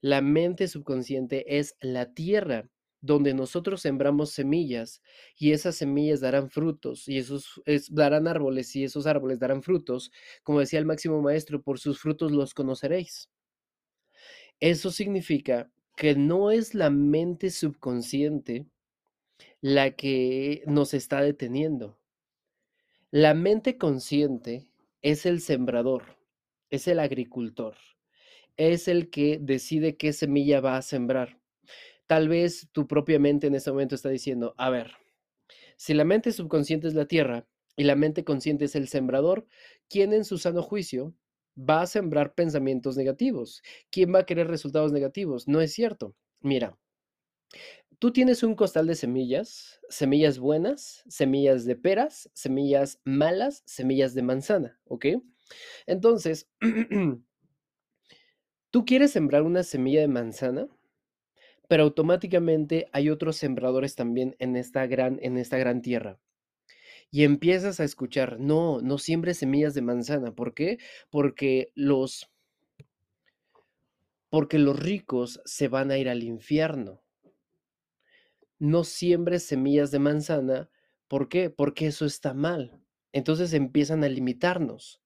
La 0.00 0.21
mente 0.21 0.69
subconsciente 0.69 1.59
es 1.59 1.76
la 1.81 2.12
tierra 2.12 2.69
donde 3.00 3.35
nosotros 3.35 3.80
sembramos 3.83 4.30
semillas 4.30 5.02
y 5.37 5.52
esas 5.52 5.76
semillas 5.76 6.21
darán 6.21 6.50
frutos 6.50 7.09
y 7.09 7.19
esos 7.19 7.62
darán 7.88 8.28
árboles 8.28 8.75
y 8.76 8.85
esos 8.85 9.07
árboles 9.07 9.38
darán 9.38 9.62
frutos, 9.62 10.12
como 10.42 10.61
decía 10.61 10.78
el 10.78 10.87
máximo 10.87 11.23
maestro, 11.23 11.62
por 11.62 11.78
sus 11.78 11.99
frutos 12.00 12.33
los 12.33 12.54
conoceréis. 12.54 13.30
Eso 14.61 14.90
significa 14.90 15.71
que 15.97 16.14
no 16.14 16.50
es 16.50 16.75
la 16.75 16.90
mente 16.90 17.50
subconsciente 17.50 18.66
la 19.61 19.92
que 19.92 20.62
nos 20.66 20.95
está 20.95 21.23
deteniendo. 21.23 21.99
La 23.11 23.35
mente 23.35 23.76
consciente 23.76 24.69
es 25.02 25.26
el 25.26 25.40
sembrador, 25.40 26.16
es 26.71 26.87
el 26.88 27.00
agricultor, 27.00 27.76
es 28.57 28.87
el 28.88 29.11
que 29.11 29.38
decide 29.40 29.97
qué 29.97 30.12
semilla 30.12 30.61
va 30.61 30.76
a 30.76 30.83
sembrar. 30.83 31.39
Tal 32.11 32.29
vez 32.29 32.69
tu 32.73 32.88
propia 32.88 33.21
mente 33.21 33.47
en 33.47 33.55
ese 33.55 33.71
momento 33.71 33.95
está 33.95 34.09
diciendo, 34.09 34.52
a 34.59 34.69
ver, 34.69 34.95
si 35.76 35.95
la 35.95 36.05
mente 36.05 36.33
subconsciente 36.33 36.88
es 36.88 36.95
la 36.95 37.07
tierra 37.07 37.47
y 37.76 37.85
la 37.85 37.95
mente 37.95 38.25
consciente 38.25 38.64
es 38.64 38.75
el 38.75 38.88
sembrador, 38.88 39.47
¿quién 39.88 40.12
en 40.12 40.25
su 40.25 40.37
sano 40.37 40.61
juicio 40.61 41.14
va 41.57 41.83
a 41.83 41.87
sembrar 41.87 42.35
pensamientos 42.35 42.97
negativos? 42.97 43.62
¿Quién 43.93 44.12
va 44.12 44.19
a 44.19 44.26
querer 44.26 44.49
resultados 44.49 44.90
negativos? 44.90 45.47
No 45.47 45.61
es 45.61 45.73
cierto. 45.73 46.17
Mira, 46.40 46.76
tú 48.00 48.12
tienes 48.12 48.43
un 48.43 48.57
costal 48.57 48.88
de 48.88 48.97
semillas, 48.97 49.79
semillas 49.88 50.40
buenas, 50.40 51.05
semillas 51.07 51.64
de 51.64 51.76
peras, 51.76 52.29
semillas 52.35 53.00
malas, 53.05 53.62
semillas 53.67 54.14
de 54.14 54.23
manzana, 54.23 54.81
¿ok? 54.87 55.07
Entonces, 55.87 56.50
tú 58.73 58.85
quieres 58.85 59.12
sembrar 59.12 59.43
una 59.43 59.62
semilla 59.62 60.00
de 60.00 60.09
manzana, 60.09 60.67
pero 61.70 61.84
automáticamente 61.84 62.88
hay 62.90 63.10
otros 63.10 63.36
sembradores 63.36 63.94
también 63.94 64.34
en 64.40 64.56
esta 64.56 64.88
gran, 64.88 65.20
en 65.22 65.38
esta 65.38 65.56
gran 65.56 65.82
tierra. 65.82 66.18
Y 67.12 67.22
empiezas 67.22 67.78
a 67.78 67.84
escuchar, 67.84 68.40
no, 68.40 68.80
no 68.80 68.98
siembres 68.98 69.38
semillas 69.38 69.72
de 69.74 69.80
manzana. 69.80 70.34
¿Por 70.34 70.52
qué? 70.52 70.78
Porque 71.10 71.70
los, 71.76 72.28
porque 74.30 74.58
los 74.58 74.80
ricos 74.80 75.40
se 75.44 75.68
van 75.68 75.92
a 75.92 75.98
ir 75.98 76.08
al 76.08 76.24
infierno. 76.24 77.04
No 78.58 78.82
siembres 78.82 79.44
semillas 79.44 79.92
de 79.92 80.00
manzana. 80.00 80.70
¿Por 81.06 81.28
qué? 81.28 81.50
Porque 81.50 81.86
eso 81.86 82.04
está 82.04 82.34
mal. 82.34 82.82
Entonces 83.12 83.52
empiezan 83.52 84.02
a 84.02 84.08
limitarnos. 84.08 85.00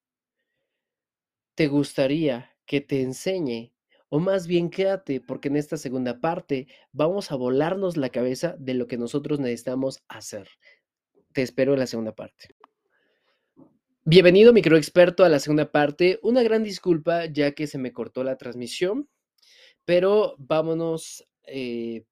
¿Te 1.53 1.67
gustaría 1.67 2.57
que 2.65 2.81
te 2.81 3.03
enseñe? 3.03 3.74
O 4.15 4.19
más 4.21 4.47
bien 4.47 4.69
quédate, 4.69 5.19
porque 5.19 5.49
en 5.49 5.57
esta 5.57 5.75
segunda 5.75 6.21
parte 6.21 6.69
vamos 6.93 7.33
a 7.33 7.35
volarnos 7.35 7.97
la 7.97 8.07
cabeza 8.07 8.55
de 8.57 8.73
lo 8.73 8.87
que 8.87 8.97
nosotros 8.97 9.41
necesitamos 9.41 10.05
hacer. 10.07 10.47
Te 11.33 11.41
espero 11.41 11.73
en 11.73 11.79
la 11.79 11.85
segunda 11.85 12.15
parte. 12.15 12.55
Bienvenido, 14.05 14.53
microexperto, 14.53 15.25
a 15.25 15.27
la 15.27 15.39
segunda 15.39 15.69
parte. 15.69 16.17
Una 16.23 16.43
gran 16.43 16.63
disculpa 16.63 17.25
ya 17.25 17.51
que 17.51 17.67
se 17.67 17.77
me 17.77 17.91
cortó 17.91 18.23
la 18.23 18.37
transmisión, 18.37 19.09
pero 19.83 20.35
vámonos 20.37 21.27
eh, 21.43 22.05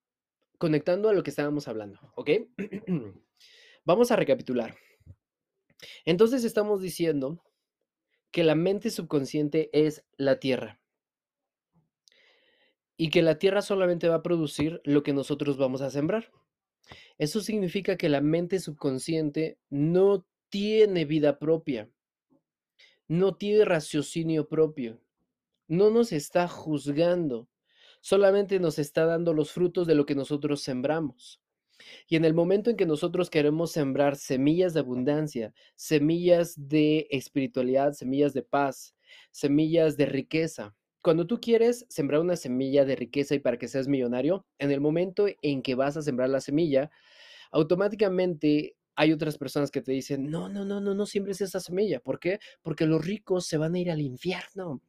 conectando 0.57 1.07
a 1.07 1.13
lo 1.13 1.23
que 1.23 1.29
estábamos 1.29 1.69
hablando, 1.69 2.01
¿ok? 2.17 2.31
Vamos 3.85 4.11
a 4.11 4.17
recapitular. 4.17 4.75
Entonces 6.03 6.43
estamos 6.43 6.81
diciendo 6.81 7.41
que 8.29 8.43
la 8.43 8.55
mente 8.55 8.89
subconsciente 8.89 9.69
es 9.71 10.03
la 10.17 10.41
tierra 10.41 10.82
y 12.97 13.09
que 13.09 13.21
la 13.21 13.39
tierra 13.39 13.61
solamente 13.61 14.07
va 14.07 14.15
a 14.15 14.23
producir 14.23 14.81
lo 14.83 15.03
que 15.03 15.13
nosotros 15.13 15.57
vamos 15.57 15.81
a 15.81 15.89
sembrar. 15.89 16.31
Eso 17.17 17.41
significa 17.41 17.97
que 17.97 18.09
la 18.09 18.21
mente 18.21 18.59
subconsciente 18.59 19.57
no 19.69 20.25
tiene 20.49 21.05
vida 21.05 21.39
propia, 21.39 21.89
no 23.07 23.35
tiene 23.35 23.65
raciocinio 23.65 24.47
propio, 24.47 25.01
no 25.67 25.89
nos 25.89 26.11
está 26.11 26.47
juzgando, 26.47 27.47
solamente 28.01 28.59
nos 28.59 28.79
está 28.79 29.05
dando 29.05 29.33
los 29.33 29.51
frutos 29.51 29.87
de 29.87 29.95
lo 29.95 30.05
que 30.05 30.15
nosotros 30.15 30.61
sembramos. 30.61 31.41
Y 32.07 32.15
en 32.15 32.25
el 32.25 32.33
momento 32.33 32.69
en 32.69 32.77
que 32.77 32.85
nosotros 32.85 33.29
queremos 33.29 33.71
sembrar 33.71 34.15
semillas 34.15 34.73
de 34.73 34.81
abundancia, 34.81 35.53
semillas 35.75 36.53
de 36.55 37.07
espiritualidad, 37.09 37.93
semillas 37.93 38.33
de 38.33 38.43
paz, 38.43 38.95
semillas 39.31 39.97
de 39.97 40.05
riqueza, 40.05 40.75
cuando 41.03 41.27
tú 41.27 41.39
quieres 41.41 41.85
sembrar 41.89 42.21
una 42.21 42.37
semilla 42.37 42.85
de 42.85 42.95
riqueza 42.95 43.35
y 43.35 43.39
para 43.39 43.57
que 43.57 43.67
seas 43.67 43.87
millonario, 43.87 44.47
en 44.57 44.71
el 44.71 44.79
momento 44.81 45.27
en 45.41 45.61
que 45.61 45.75
vas 45.75 45.97
a 45.97 46.01
sembrar 46.01 46.29
la 46.29 46.39
semilla, 46.41 46.89
automáticamente 47.51 48.77
hay 48.95 49.11
otras 49.11 49.37
personas 49.37 49.69
que 49.69 49.81
te 49.81 49.91
dicen, 49.91 50.29
no, 50.31 50.49
no, 50.49 50.63
no, 50.65 50.79
no, 50.79 50.95
no 50.95 51.05
siembres 51.05 51.41
esa 51.41 51.59
semilla. 51.59 51.99
¿Por 51.99 52.19
qué? 52.19 52.39
Porque 52.61 52.85
los 52.85 53.05
ricos 53.05 53.45
se 53.45 53.57
van 53.57 53.75
a 53.75 53.79
ir 53.79 53.91
al 53.91 54.01
infierno. 54.01 54.81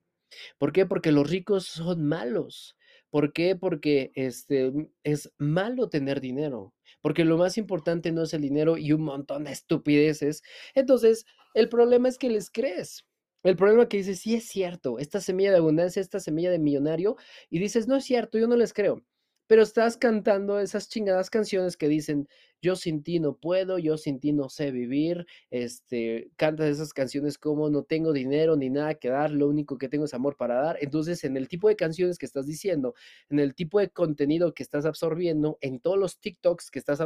¿Por 0.56 0.72
qué? 0.72 0.86
Porque 0.86 1.10
los 1.10 1.28
ricos 1.28 1.66
son 1.66 2.06
malos. 2.06 2.76
¿Por 3.10 3.32
qué? 3.32 3.56
Porque 3.56 4.12
este, 4.14 4.72
es 5.02 5.32
malo 5.38 5.88
tener 5.88 6.20
dinero. 6.20 6.74
Porque 7.00 7.24
lo 7.24 7.38
más 7.38 7.58
importante 7.58 8.12
no 8.12 8.22
es 8.22 8.34
el 8.34 8.42
dinero 8.42 8.76
y 8.76 8.92
un 8.92 9.02
montón 9.02 9.44
de 9.44 9.52
estupideces. 9.52 10.42
Entonces, 10.74 11.26
el 11.54 11.68
problema 11.68 12.08
es 12.08 12.18
que 12.18 12.30
les 12.30 12.50
crees. 12.50 13.04
El 13.44 13.56
problema 13.56 13.88
que 13.88 13.98
dices, 13.98 14.20
sí 14.20 14.34
es 14.34 14.44
cierto, 14.48 14.98
esta 14.98 15.20
semilla 15.20 15.50
de 15.52 15.58
abundancia, 15.58 16.00
esta 16.02 16.18
semilla 16.20 16.50
de 16.50 16.58
millonario, 16.58 17.16
y 17.50 17.58
dices, 17.60 17.86
no 17.88 17.96
es 17.96 18.04
cierto, 18.04 18.38
yo 18.38 18.48
no 18.48 18.56
les 18.56 18.72
creo 18.72 19.04
pero 19.46 19.62
estás 19.62 19.96
cantando 19.96 20.58
esas 20.60 20.88
chingadas 20.88 21.30
canciones 21.30 21.76
que 21.76 21.88
dicen, 21.88 22.28
yo 22.64 22.76
sin 22.76 23.02
ti 23.02 23.20
no 23.20 23.36
puedo, 23.36 23.78
yo 23.78 23.98
sin 23.98 24.20
ti 24.20 24.32
no 24.32 24.48
sé 24.48 24.70
vivir, 24.70 25.26
este, 25.50 26.30
cantas 26.36 26.66
esas 26.68 26.94
canciones 26.94 27.36
como 27.36 27.68
no 27.68 27.82
tengo 27.82 28.12
dinero 28.14 28.56
ni 28.56 28.70
nada 28.70 28.94
que 28.94 29.10
dar, 29.10 29.30
lo 29.30 29.48
único 29.48 29.76
que 29.76 29.90
tengo 29.90 30.06
es 30.06 30.14
amor 30.14 30.36
para 30.36 30.54
dar. 30.54 30.78
Entonces, 30.80 31.24
en 31.24 31.36
el 31.36 31.46
tipo 31.46 31.68
de 31.68 31.76
canciones 31.76 32.16
que 32.18 32.24
estás 32.24 32.46
diciendo, 32.46 32.94
en 33.28 33.38
el 33.38 33.54
tipo 33.54 33.80
de 33.80 33.90
contenido 33.90 34.54
que 34.54 34.62
estás 34.62 34.86
absorbiendo, 34.86 35.58
en 35.60 35.78
todos 35.78 35.98
los 35.98 36.18
TikToks 36.20 36.70
que 36.70 36.78
estás 36.78 37.00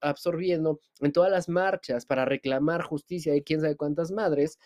absorbiendo, 0.00 0.78
en 1.00 1.12
todas 1.12 1.30
las 1.32 1.48
marchas 1.48 2.06
para 2.06 2.24
reclamar 2.24 2.82
justicia 2.82 3.32
de 3.32 3.42
quién 3.42 3.60
sabe 3.60 3.76
cuántas 3.76 4.12
madres, 4.12 4.58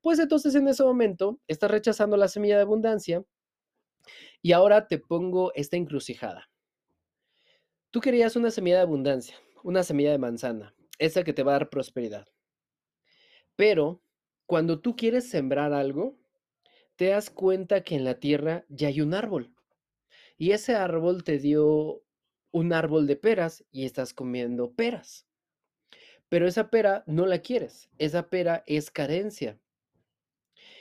pues 0.00 0.18
entonces 0.18 0.54
en 0.56 0.66
ese 0.66 0.82
momento 0.82 1.38
estás 1.46 1.70
rechazando 1.70 2.16
la 2.16 2.26
semilla 2.28 2.56
de 2.56 2.62
abundancia 2.62 3.24
y 4.42 4.50
ahora 4.50 4.88
te 4.88 4.98
pongo 4.98 5.52
esta 5.54 5.76
encrucijada 5.76 6.51
Tú 7.92 8.00
querías 8.00 8.36
una 8.36 8.50
semilla 8.50 8.76
de 8.76 8.82
abundancia, 8.84 9.36
una 9.62 9.82
semilla 9.82 10.12
de 10.12 10.18
manzana, 10.18 10.74
esa 10.98 11.24
que 11.24 11.34
te 11.34 11.42
va 11.42 11.52
a 11.52 11.58
dar 11.58 11.68
prosperidad. 11.68 12.26
Pero 13.54 14.00
cuando 14.46 14.80
tú 14.80 14.96
quieres 14.96 15.28
sembrar 15.28 15.74
algo, 15.74 16.18
te 16.96 17.08
das 17.08 17.28
cuenta 17.28 17.84
que 17.84 17.94
en 17.94 18.04
la 18.04 18.18
tierra 18.18 18.64
ya 18.70 18.88
hay 18.88 19.02
un 19.02 19.12
árbol. 19.12 19.54
Y 20.38 20.52
ese 20.52 20.74
árbol 20.74 21.22
te 21.22 21.38
dio 21.38 22.02
un 22.50 22.72
árbol 22.72 23.06
de 23.06 23.16
peras 23.16 23.62
y 23.70 23.84
estás 23.84 24.14
comiendo 24.14 24.72
peras. 24.72 25.26
Pero 26.30 26.48
esa 26.48 26.70
pera 26.70 27.04
no 27.06 27.26
la 27.26 27.40
quieres. 27.40 27.90
Esa 27.98 28.30
pera 28.30 28.64
es 28.66 28.90
carencia. 28.90 29.60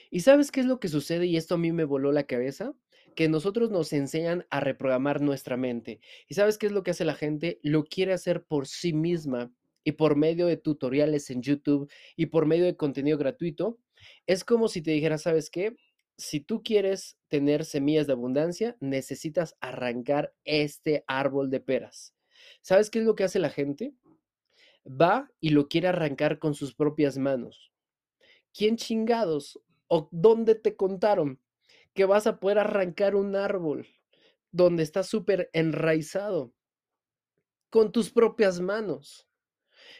¿Y 0.10 0.22
sabes 0.22 0.50
qué 0.50 0.62
es 0.62 0.66
lo 0.66 0.80
que 0.80 0.88
sucede? 0.88 1.26
Y 1.26 1.36
esto 1.36 1.56
a 1.56 1.58
mí 1.58 1.74
me 1.74 1.84
voló 1.84 2.14
la 2.14 2.24
cabeza 2.24 2.74
que 3.16 3.30
nosotros 3.30 3.72
nos 3.72 3.94
enseñan 3.94 4.46
a 4.50 4.60
reprogramar 4.60 5.22
nuestra 5.22 5.58
mente. 5.58 6.00
¿Y 6.28 6.36
sabes 6.36 6.58
qué 6.58 6.68
es 6.68 6.72
lo 6.72 6.84
que 6.84 6.92
hace 6.92 7.06
la 7.06 7.16
gente? 7.16 7.60
Lo 7.64 7.84
quiere 7.84 8.14
hacer 8.14 8.44
por 8.44 8.68
sí 8.68 8.94
misma 8.94 9.52
y 9.84 9.94
por 9.94 10.16
medio 10.16 10.48
de 10.48 10.58
tutoriales 10.58 11.30
en 11.30 11.42
YouTube 11.42 11.92
y 12.16 12.28
por 12.28 12.46
medio 12.46 12.66
de 12.66 12.76
contenido 12.76 13.18
gratuito. 13.18 13.80
Es 14.28 14.44
como 14.44 14.68
si 14.68 14.82
te 14.82 14.92
dijera, 14.92 15.18
¿sabes 15.18 15.50
qué? 15.50 15.76
Si 16.18 16.40
tú 16.40 16.62
quieres 16.64 17.18
tener 17.28 17.66
semillas 17.66 18.08
de 18.08 18.14
abundancia, 18.14 18.78
necesitas 18.80 19.56
arrancar 19.60 20.34
este 20.44 21.04
árbol 21.08 21.50
de 21.50 21.60
peras. 21.60 22.14
¿Sabes 22.62 22.90
qué 22.90 23.00
es 23.00 23.06
lo 23.06 23.16
que 23.16 23.24
hace 23.24 23.40
la 23.40 23.50
gente? 23.50 23.94
Va 24.86 25.32
y 25.40 25.50
lo 25.50 25.68
quiere 25.68 25.88
arrancar 25.88 26.40
con 26.40 26.54
sus 26.54 26.74
propias 26.74 27.18
manos. 27.18 27.72
¿Quién 28.54 28.78
chingados? 28.78 29.60
¿O 29.88 30.10
dónde 30.12 30.56
te 30.56 30.76
contaron 30.76 31.40
que 31.94 32.06
vas 32.06 32.28
a 32.28 32.40
poder 32.40 32.60
arrancar 32.60 33.16
un 33.16 33.36
árbol 33.36 33.88
donde 34.52 34.84
está 34.84 35.04
súper 35.04 35.50
enraizado 35.54 36.54
con 37.70 37.92
tus 37.92 38.12
propias 38.12 38.60
manos. 38.60 39.28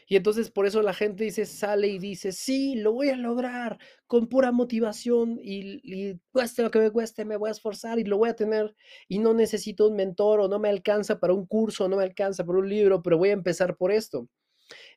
Y 0.06 0.16
entonces 0.16 0.50
por 0.50 0.66
eso 0.66 0.82
la 0.82 0.94
gente 0.94 1.24
dice, 1.24 1.46
sale 1.46 1.88
y 1.88 1.98
dice, 1.98 2.32
sí, 2.32 2.74
lo 2.76 2.92
voy 2.92 3.08
a 3.08 3.16
lograr 3.16 3.78
con 4.06 4.28
pura 4.28 4.52
motivación 4.52 5.38
y, 5.42 5.80
y, 5.82 6.20
cueste 6.32 6.62
lo 6.62 6.70
que 6.70 6.78
me 6.78 6.90
cueste, 6.90 7.24
me 7.24 7.36
voy 7.36 7.48
a 7.48 7.52
esforzar 7.52 7.98
y 7.98 8.04
lo 8.04 8.18
voy 8.18 8.28
a 8.28 8.36
tener. 8.36 8.74
Y 9.08 9.18
no 9.18 9.34
necesito 9.34 9.88
un 9.88 9.96
mentor 9.96 10.40
o 10.40 10.48
no 10.48 10.58
me 10.58 10.68
alcanza 10.68 11.18
para 11.18 11.32
un 11.32 11.46
curso, 11.46 11.88
no 11.88 11.96
me 11.96 12.04
alcanza 12.04 12.44
para 12.44 12.58
un 12.58 12.68
libro, 12.68 13.02
pero 13.02 13.18
voy 13.18 13.30
a 13.30 13.32
empezar 13.32 13.76
por 13.76 13.90
esto. 13.92 14.28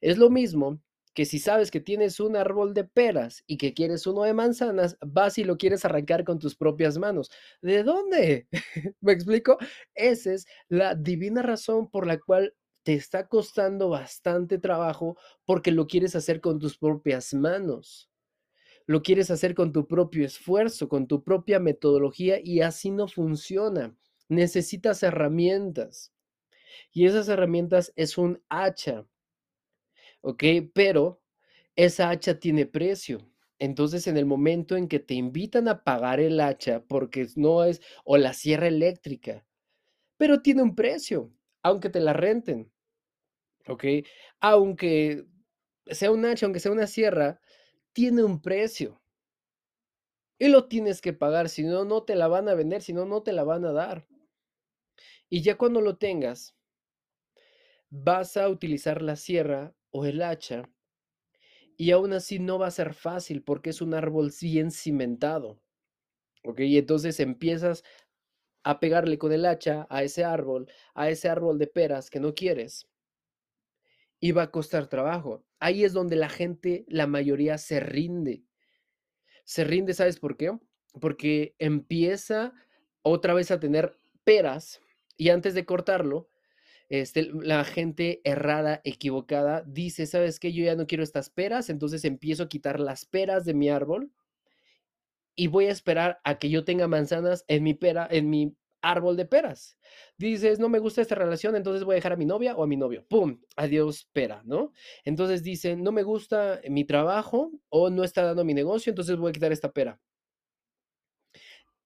Es 0.02 0.18
lo 0.18 0.30
mismo 0.30 0.80
que 1.16 1.26
si 1.26 1.40
sabes 1.40 1.72
que 1.72 1.80
tienes 1.80 2.20
un 2.20 2.36
árbol 2.36 2.74
de 2.74 2.84
peras 2.84 3.44
y 3.48 3.58
que 3.58 3.74
quieres 3.74 4.06
uno 4.06 4.24
de 4.24 4.34
manzanas, 4.34 4.98
vas 5.02 5.38
y 5.38 5.46
lo 5.46 5.58
quieres 5.58 5.86
arrancar 5.86 6.26
con 6.26 6.40
tus 6.40 6.56
propias 6.56 6.98
manos. 6.98 7.32
¿De 7.62 7.84
dónde? 7.84 8.48
¿Me 9.02 9.14
explico? 9.14 9.58
Esa 9.96 10.34
es 10.34 10.46
la 10.68 10.94
divina 10.94 11.42
razón 11.42 11.90
por 11.90 12.06
la 12.06 12.20
cual 12.20 12.54
te 12.84 12.94
está 12.94 13.28
costando 13.28 13.90
bastante 13.90 14.60
trabajo 14.60 15.18
porque 15.46 15.72
lo 15.72 15.88
quieres 15.88 16.16
hacer 16.16 16.42
con 16.42 16.60
tus 16.60 16.78
propias 16.78 17.34
manos. 17.34 18.12
Lo 18.86 19.02
quieres 19.02 19.32
hacer 19.32 19.56
con 19.56 19.72
tu 19.72 19.88
propio 19.88 20.26
esfuerzo, 20.26 20.90
con 20.90 21.08
tu 21.08 21.24
propia 21.24 21.60
metodología 21.60 22.40
y 22.44 22.62
así 22.62 22.92
no 22.92 23.08
funciona. 23.08 23.96
Necesitas 24.28 25.02
herramientas. 25.02 26.14
Y 26.92 27.06
esas 27.06 27.30
herramientas 27.30 27.94
es 27.96 28.18
un 28.18 28.44
hacha. 28.50 29.06
¿Ok? 30.28 30.44
Pero 30.74 31.22
esa 31.76 32.10
hacha 32.10 32.40
tiene 32.40 32.66
precio. 32.66 33.30
Entonces, 33.60 34.08
en 34.08 34.18
el 34.18 34.26
momento 34.26 34.76
en 34.76 34.88
que 34.88 34.98
te 35.00 35.14
invitan 35.14 35.68
a 35.68 35.84
pagar 35.84 36.20
el 36.20 36.40
hacha, 36.40 36.84
porque 36.88 37.28
no 37.36 37.64
es, 37.64 37.80
o 38.04 38.18
la 38.18 38.34
sierra 38.34 38.68
eléctrica, 38.68 39.46
pero 40.18 40.42
tiene 40.42 40.64
un 40.64 40.74
precio, 40.76 41.32
aunque 41.62 41.92
te 41.92 42.00
la 42.00 42.14
renten. 42.14 42.72
¿Ok? 43.68 43.86
Aunque 44.40 45.26
sea 45.86 46.10
un 46.10 46.26
hacha, 46.26 46.48
aunque 46.48 46.60
sea 46.60 46.72
una 46.72 46.88
sierra, 46.88 47.40
tiene 47.94 48.24
un 48.24 48.42
precio. 48.42 49.00
Y 50.40 50.48
lo 50.48 50.68
tienes 50.68 51.02
que 51.02 51.14
pagar, 51.14 51.50
si 51.50 51.62
no, 51.62 51.86
no 51.86 52.02
te 52.02 52.16
la 52.16 52.28
van 52.28 52.50
a 52.50 52.56
vender, 52.56 52.82
si 52.82 52.94
no, 52.94 53.06
no 53.06 53.22
te 53.22 53.32
la 53.32 53.44
van 53.44 53.64
a 53.64 53.74
dar. 53.74 54.08
Y 55.30 55.44
ya 55.44 55.56
cuando 55.56 55.82
lo 55.82 55.98
tengas, 55.98 56.56
vas 57.92 58.38
a 58.38 58.50
utilizar 58.50 59.04
la 59.04 59.16
sierra 59.16 59.76
o 59.96 60.04
el 60.04 60.22
hacha 60.22 60.70
y 61.78 61.92
aún 61.92 62.12
así 62.12 62.38
no 62.38 62.60
va 62.60 62.68
a 62.68 62.72
ser 62.72 62.94
fácil 62.94 63.42
porque 63.44 63.70
es 63.70 63.82
un 63.82 63.94
árbol 63.94 64.30
bien 64.42 64.70
cimentado. 64.70 65.62
¿Ok? 66.44 66.60
Y 66.60 66.78
entonces 66.78 67.20
empiezas 67.22 67.84
a 68.64 68.82
pegarle 68.82 69.18
con 69.18 69.32
el 69.32 69.46
hacha 69.46 69.88
a 69.90 70.04
ese 70.04 70.26
árbol, 70.26 70.70
a 70.96 71.10
ese 71.10 71.30
árbol 71.30 71.58
de 71.58 71.68
peras 71.68 72.10
que 72.10 72.20
no 72.20 72.36
quieres. 72.36 72.90
Y 74.20 74.34
va 74.34 74.44
a 74.44 74.52
costar 74.52 74.88
trabajo. 74.88 75.46
Ahí 75.60 75.86
es 75.86 75.94
donde 75.94 76.18
la 76.18 76.30
gente, 76.30 76.84
la 76.90 77.08
mayoría, 77.08 77.58
se 77.58 77.80
rinde. 77.80 78.44
Se 79.46 79.64
rinde, 79.64 79.94
¿sabes 79.94 80.20
por 80.20 80.36
qué? 80.36 80.58
Porque 81.00 81.56
empieza 81.58 82.54
otra 83.02 83.34
vez 83.34 83.50
a 83.50 83.62
tener 83.62 83.98
peras 84.26 84.82
y 85.16 85.30
antes 85.30 85.54
de 85.54 85.66
cortarlo, 85.66 86.28
este, 86.90 87.30
la 87.34 87.64
gente 87.64 88.22
errada, 88.24 88.82
equivocada, 88.84 89.64
dice, 89.66 90.06
¿sabes 90.06 90.40
qué? 90.40 90.54
Yo 90.54 90.64
ya 90.64 90.76
no 90.76 90.88
quiero 90.88 91.04
estas 91.04 91.30
peras, 91.30 91.70
entonces 91.70 92.06
empiezo 92.06 92.44
a 92.44 92.50
quitar 92.50 92.80
las 92.80 93.06
peras 93.06 93.46
de 93.46 93.54
mi 93.54 93.70
árbol 93.70 94.12
y 95.36 95.48
voy 95.48 95.66
a 95.66 95.72
esperar 95.72 96.20
a 96.24 96.38
que 96.40 96.50
yo 96.50 96.64
tenga 96.64 96.88
manzanas 96.88 97.44
en 97.48 97.64
mi 97.64 97.74
pera, 97.74 98.08
en 98.10 98.30
mi 98.30 98.56
árbol 98.82 99.18
de 99.18 99.26
peras. 99.26 99.78
Dices, 100.18 100.60
no 100.60 100.70
me 100.70 100.80
gusta 100.80 101.02
esta 101.02 101.16
relación, 101.16 101.56
entonces 101.56 101.84
voy 101.84 101.94
a 101.94 101.96
dejar 101.96 102.14
a 102.14 102.18
mi 102.18 102.26
novia 102.26 102.56
o 102.56 102.64
a 102.64 102.68
mi 102.68 102.78
novio. 102.78 103.06
¡Pum! 103.10 103.42
Adiós, 103.56 104.08
pera, 104.14 104.42
¿no? 104.46 104.72
Entonces 105.04 105.44
dicen, 105.44 105.84
no 105.84 105.92
me 105.92 106.04
gusta 106.04 106.62
mi 106.70 106.86
trabajo 106.86 107.52
o 107.70 107.90
no 107.90 108.04
está 108.04 108.24
dando 108.24 108.46
mi 108.46 108.54
negocio, 108.54 108.92
entonces 108.92 109.18
voy 109.18 109.30
a 109.30 109.34
quitar 109.34 109.52
esta 109.52 109.72
pera. 109.72 110.00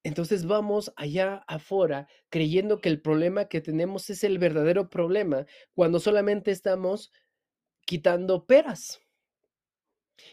Entonces 0.02 0.46
vamos 0.46 0.92
allá 0.96 1.44
afuera 1.46 2.08
creyendo 2.30 2.80
que 2.80 2.88
el 2.88 3.00
problema 3.00 3.46
que 3.46 3.60
tenemos 3.60 4.08
es 4.08 4.24
el 4.24 4.38
verdadero 4.38 4.88
problema 4.88 5.46
cuando 5.74 6.00
solamente 6.00 6.50
estamos 6.50 7.12
quitando 7.84 8.46
peras. 8.46 9.00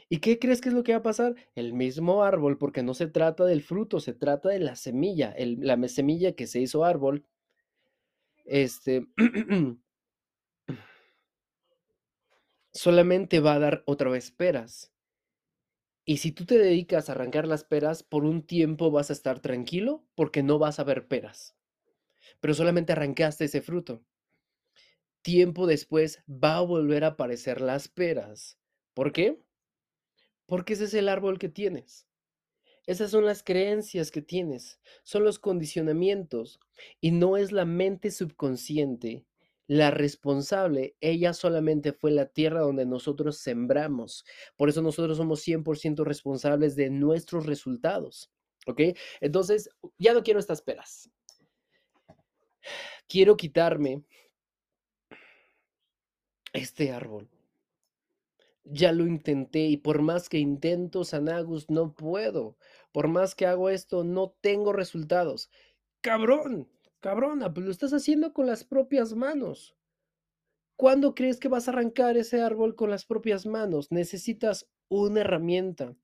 ¿Y 0.09 0.19
qué 0.19 0.39
crees 0.39 0.62
que 0.62 0.69
es 0.69 0.75
lo 0.75 0.83
que 0.83 0.93
va 0.93 1.00
a 1.00 1.03
pasar? 1.03 1.36
El 1.55 1.74
mismo 1.74 2.24
árbol, 2.24 2.57
porque 2.57 2.83
no 2.83 2.93
se 2.93 3.07
trata 3.07 3.45
del 3.45 3.62
fruto, 3.62 4.00
se 4.00 4.13
trata 4.13 4.50
de 4.50 4.59
la 4.59 4.75
semilla, 4.75 5.33
la 5.38 5.88
semilla 5.88 6.33
que 6.33 6.47
se 6.47 6.59
hizo 6.59 6.86
árbol. 6.86 7.25
Este 8.45 9.07
solamente 12.71 13.39
va 13.39 13.53
a 13.53 13.59
dar 13.59 13.83
otra 13.86 14.09
vez 14.09 14.31
peras. 14.31 14.91
Y 16.09 16.17
si 16.17 16.31
tú 16.31 16.45
te 16.45 16.57
dedicas 16.57 17.09
a 17.09 17.11
arrancar 17.11 17.45
las 17.45 17.65
peras, 17.65 18.01
por 18.01 18.24
un 18.24 18.41
tiempo 18.41 18.91
vas 18.91 19.09
a 19.09 19.13
estar 19.13 19.41
tranquilo 19.41 20.05
porque 20.15 20.41
no 20.41 20.57
vas 20.57 20.79
a 20.79 20.85
ver 20.85 21.09
peras. 21.09 21.57
Pero 22.39 22.53
solamente 22.53 22.93
arrancaste 22.93 23.43
ese 23.43 23.61
fruto. 23.61 24.05
Tiempo 25.22 25.67
después 25.67 26.24
va 26.29 26.55
a 26.55 26.61
volver 26.61 27.03
a 27.03 27.07
aparecer 27.07 27.59
las 27.59 27.89
peras. 27.89 28.57
¿Por 28.93 29.11
qué? 29.11 29.43
Porque 30.46 30.74
ese 30.74 30.85
es 30.85 30.93
el 30.93 31.09
árbol 31.09 31.39
que 31.39 31.50
tienes. 31.50 32.07
Esas 32.85 33.11
son 33.11 33.25
las 33.25 33.43
creencias 33.43 34.09
que 34.09 34.22
tienes, 34.22 34.79
son 35.03 35.25
los 35.25 35.39
condicionamientos 35.39 36.61
y 37.01 37.11
no 37.11 37.35
es 37.35 37.51
la 37.51 37.65
mente 37.65 38.11
subconsciente 38.11 39.25
la 39.68 39.92
responsable, 39.92 40.96
ella 41.01 41.34
solamente 41.34 41.92
fue 41.92 42.12
la 42.12 42.27
tierra 42.27 42.62
donde 42.62 42.86
nosotros 42.86 43.38
sembramos. 43.38 44.25
Por 44.56 44.70
eso 44.70 44.82
nosotros 44.82 45.18
somos 45.18 45.46
100% 45.46 46.06
responsables 46.06 46.75
de 46.75 46.90
nuestros 46.90 47.46
resultados. 47.46 48.32
¿Ok? 48.66 48.82
Entonces, 49.22 49.70
ya 49.98 50.14
no 50.14 50.24
quiero 50.24 50.40
estas 50.40 50.62
peras. 50.62 51.10
Quiero 53.08 53.38
quitarme 53.38 54.03
este 56.53 56.92
árbol. 56.92 57.30
Ya 58.64 58.92
lo 58.92 59.08
intenté 59.08 59.60
y 59.60 59.77
por 59.77 60.01
más 60.01 60.27
que 60.27 60.40
intento, 60.40 61.06
Sanagus, 61.06 61.70
no 61.70 61.94
puedo. 61.94 62.58
Por 62.92 63.08
más 63.08 63.36
que 63.36 63.46
hago 63.46 63.70
esto, 63.70 64.03
no 64.03 64.36
tengo 64.42 64.74
resultados. 64.74 65.50
Cabrón, 66.01 66.70
Cabrona, 67.00 67.53
pues 67.53 67.66
lo 67.66 67.72
estás 67.72 67.94
haciendo 67.94 68.33
con 68.33 68.48
las 68.48 68.64
propias 68.64 69.14
manos. 69.14 69.75
¿Cuándo 70.75 71.16
crees 71.16 71.40
que 71.40 71.48
vas 71.48 71.68
a 71.68 71.72
arrancar 71.72 72.18
ese 72.18 72.42
árbol 72.42 72.75
con 72.75 72.90
las 72.90 73.05
propias 73.05 73.46
manos? 73.46 73.92
Necesitas 73.92 74.70
una 74.90 75.22
herramienta. 75.22 75.96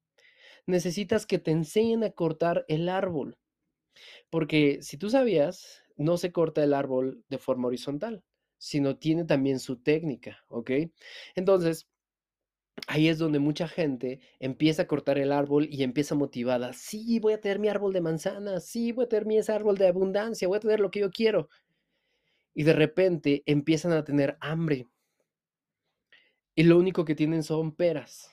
Necesitas 0.66 1.26
que 1.26 1.40
te 1.40 1.52
enseñen 1.52 2.04
a 2.04 2.12
cortar 2.12 2.66
el 2.68 2.90
árbol. 2.90 3.38
Porque 4.30 4.80
si 4.82 4.98
tú 4.98 5.10
sabías, 5.10 5.84
no 5.96 6.18
se 6.18 6.32
corta 6.32 6.64
el 6.64 6.74
árbol 6.74 7.24
de 7.30 7.38
forma 7.38 7.68
horizontal, 7.68 8.24
sino 8.58 8.98
tiene 8.98 9.26
también 9.26 9.60
su 9.60 9.82
técnica, 9.82 10.44
¿ok? 10.48 10.72
Entonces, 11.36 11.88
ahí 12.88 13.08
es 13.08 13.18
donde 13.18 13.40
mucha 13.40 13.68
gente 13.68 14.20
empieza 14.40 14.84
a 14.84 14.88
cortar 14.88 15.18
el 15.18 15.32
árbol 15.32 15.68
y 15.70 15.84
empieza 15.84 16.16
motivada. 16.16 16.74
Sí, 16.74 17.20
voy 17.20 17.34
a 17.34 17.42
tener 17.42 17.60
mi 17.60 17.70
árbol 17.70 17.94
de 17.94 18.02
manzana, 18.02 18.60
sí, 18.60 18.92
voy 18.92 19.06
a 19.06 19.10
tener 19.10 19.26
mi 19.26 19.38
ese 19.38 19.52
árbol 19.52 19.78
de 19.78 19.88
abundancia, 19.88 20.48
voy 20.48 20.58
a 20.58 20.62
tener 20.62 20.80
lo 20.80 20.92
que 20.92 21.00
yo 21.02 21.12
quiero. 21.12 21.50
Y 22.54 22.64
de 22.64 22.74
repente 22.74 23.44
empiezan 23.46 23.94
a 23.94 24.04
tener 24.04 24.38
hambre. 24.40 24.88
Y 26.56 26.64
lo 26.64 26.78
único 26.78 27.04
que 27.04 27.16
tienen 27.16 27.44
son 27.44 27.76
peras. 27.76 28.30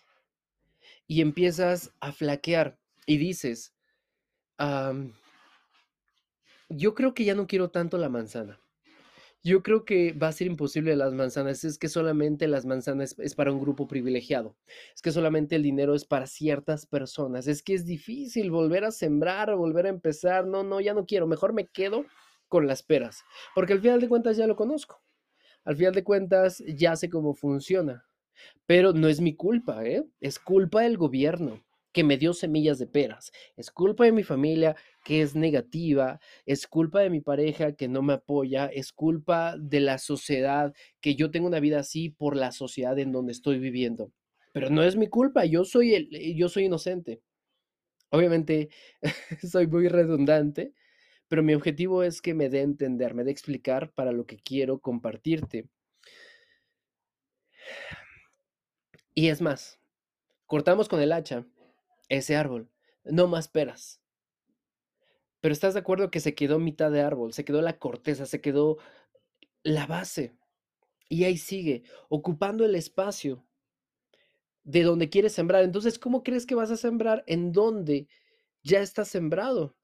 Y 1.06 1.22
empiezas 1.22 1.94
a 2.00 2.12
flaquear 2.12 2.78
y 3.06 3.16
dices, 3.16 3.74
yo 6.68 6.94
creo 6.94 7.14
que 7.14 7.24
ya 7.24 7.34
no 7.34 7.46
quiero 7.46 7.70
tanto 7.70 7.98
la 7.98 8.08
manzana. 8.08 8.60
Yo 9.42 9.62
creo 9.62 9.86
que 9.86 10.12
va 10.12 10.28
a 10.28 10.32
ser 10.32 10.46
imposible 10.46 10.94
las 10.96 11.14
manzanas. 11.14 11.64
Es 11.64 11.78
que 11.78 11.88
solamente 11.88 12.46
las 12.46 12.66
manzanas 12.66 13.16
es 13.18 13.34
para 13.34 13.52
un 13.52 13.60
grupo 13.60 13.86
privilegiado. 13.86 14.56
Es 14.94 15.00
que 15.00 15.12
solamente 15.12 15.56
el 15.56 15.62
dinero 15.62 15.94
es 15.94 16.04
para 16.04 16.26
ciertas 16.26 16.86
personas. 16.86 17.46
Es 17.46 17.62
que 17.62 17.74
es 17.74 17.86
difícil 17.86 18.50
volver 18.50 18.84
a 18.84 18.90
sembrar, 18.90 19.54
volver 19.56 19.86
a 19.86 19.90
empezar. 19.90 20.46
No, 20.46 20.62
no, 20.62 20.80
ya 20.80 20.92
no 20.92 21.06
quiero. 21.06 21.26
Mejor 21.26 21.54
me 21.54 21.66
quedo 21.66 22.04
con 22.48 22.66
las 22.66 22.82
peras. 22.82 23.22
Porque 23.54 23.72
al 23.72 23.80
final 23.80 24.00
de 24.00 24.08
cuentas 24.08 24.36
ya 24.36 24.46
lo 24.46 24.56
conozco. 24.56 25.02
Al 25.64 25.76
final 25.76 25.94
de 25.94 26.04
cuentas 26.04 26.62
ya 26.66 26.94
sé 26.96 27.08
cómo 27.08 27.34
funciona. 27.34 28.04
Pero 28.66 28.92
no 28.92 29.08
es 29.08 29.20
mi 29.20 29.34
culpa, 29.36 29.84
¿eh? 29.86 30.04
Es 30.20 30.38
culpa 30.38 30.82
del 30.82 30.98
gobierno 30.98 31.62
que 31.92 32.04
me 32.04 32.16
dio 32.18 32.32
semillas 32.32 32.78
de 32.78 32.86
peras. 32.86 33.32
Es 33.56 33.70
culpa 33.70 34.04
de 34.04 34.12
mi 34.12 34.22
familia 34.22 34.76
que 35.04 35.22
es 35.22 35.34
negativa, 35.34 36.20
es 36.46 36.66
culpa 36.66 37.00
de 37.00 37.10
mi 37.10 37.20
pareja 37.20 37.72
que 37.72 37.88
no 37.88 38.02
me 38.02 38.14
apoya, 38.14 38.66
es 38.66 38.92
culpa 38.92 39.56
de 39.58 39.80
la 39.80 39.98
sociedad 39.98 40.72
que 41.00 41.14
yo 41.14 41.30
tengo 41.30 41.46
una 41.46 41.60
vida 41.60 41.80
así 41.80 42.10
por 42.10 42.36
la 42.36 42.52
sociedad 42.52 42.98
en 42.98 43.12
donde 43.12 43.32
estoy 43.32 43.58
viviendo. 43.58 44.12
Pero 44.52 44.70
no 44.70 44.82
es 44.82 44.96
mi 44.96 45.08
culpa, 45.08 45.44
yo 45.44 45.64
soy 45.64 45.94
el, 45.94 46.14
eh, 46.14 46.34
yo 46.34 46.48
soy 46.48 46.64
inocente. 46.64 47.20
Obviamente 48.10 48.70
soy 49.50 49.66
muy 49.66 49.88
redundante, 49.88 50.74
pero 51.28 51.42
mi 51.42 51.54
objetivo 51.54 52.02
es 52.02 52.20
que 52.20 52.34
me 52.34 52.48
dé 52.48 52.62
entender, 52.62 53.14
me 53.14 53.24
dé 53.24 53.30
explicar 53.30 53.92
para 53.92 54.12
lo 54.12 54.26
que 54.26 54.36
quiero 54.36 54.80
compartirte. 54.80 55.68
Y 59.14 59.28
es 59.28 59.40
más, 59.40 59.78
cortamos 60.46 60.88
con 60.88 61.00
el 61.00 61.12
hacha 61.12 61.46
ese 62.10 62.36
árbol, 62.36 62.70
no 63.04 63.28
más 63.28 63.48
peras. 63.48 64.02
Pero 65.40 65.52
estás 65.52 65.74
de 65.74 65.80
acuerdo 65.80 66.10
que 66.10 66.20
se 66.20 66.34
quedó 66.34 66.58
mitad 66.58 66.90
de 66.90 67.00
árbol, 67.02 67.32
se 67.32 67.44
quedó 67.44 67.62
la 67.62 67.78
corteza, 67.78 68.26
se 68.26 68.40
quedó 68.40 68.78
la 69.64 69.86
base. 69.86 70.34
Y 71.08 71.24
ahí 71.24 71.38
sigue, 71.38 71.84
ocupando 72.08 72.64
el 72.66 72.74
espacio. 72.76 73.44
de 74.64 74.82
donde 74.82 75.10
quieres 75.10 75.32
sembrar. 75.34 75.64
Entonces, 75.64 75.98
¿cómo 75.98 76.22
crees 76.22 76.46
que 76.46 76.54
vas 76.54 76.70
a 76.70 76.76
sembrar 76.76 77.24
en 77.26 77.52
donde 77.52 78.08
ya 78.62 78.80
está 78.80 79.04
sembrado? 79.04 79.76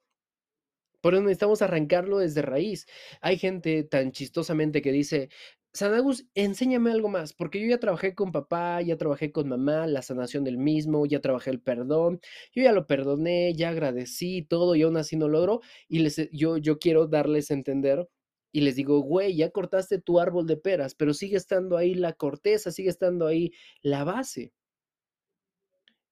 Por 1.00 1.14
eso 1.14 1.22
necesitamos 1.22 1.62
arrancarlo 1.62 2.18
desde 2.18 2.42
raíz. 2.42 2.86
Hay 3.20 3.38
gente 3.38 3.84
tan 3.84 4.12
chistosamente 4.12 4.82
que 4.82 4.92
dice, 4.92 5.28
Sanagus, 5.76 6.26
enséñame 6.34 6.90
algo 6.90 7.08
más, 7.08 7.34
porque 7.34 7.60
yo 7.60 7.66
ya 7.68 7.78
trabajé 7.78 8.14
con 8.14 8.32
papá, 8.32 8.80
ya 8.80 8.96
trabajé 8.96 9.30
con 9.30 9.48
mamá, 9.48 9.86
la 9.86 10.00
sanación 10.00 10.42
del 10.42 10.56
mismo, 10.56 11.04
ya 11.06 11.20
trabajé 11.20 11.50
el 11.50 11.60
perdón, 11.60 12.20
yo 12.54 12.62
ya 12.62 12.72
lo 12.72 12.86
perdoné, 12.86 13.52
ya 13.54 13.68
agradecí 13.68 14.42
todo 14.42 14.74
y 14.74 14.82
aún 14.82 14.96
así 14.96 15.16
no 15.16 15.28
logro. 15.28 15.60
Y 15.88 15.98
les, 16.00 16.30
yo, 16.32 16.56
yo 16.56 16.78
quiero 16.78 17.06
darles 17.08 17.50
a 17.50 17.54
entender 17.54 18.08
y 18.52 18.62
les 18.62 18.76
digo, 18.76 19.00
güey, 19.00 19.36
ya 19.36 19.50
cortaste 19.50 20.00
tu 20.00 20.18
árbol 20.18 20.46
de 20.46 20.56
peras, 20.56 20.94
pero 20.94 21.12
sigue 21.12 21.36
estando 21.36 21.76
ahí 21.76 21.94
la 21.94 22.14
corteza, 22.14 22.70
sigue 22.70 22.88
estando 22.88 23.26
ahí 23.26 23.52
la 23.82 24.04
base. 24.04 24.52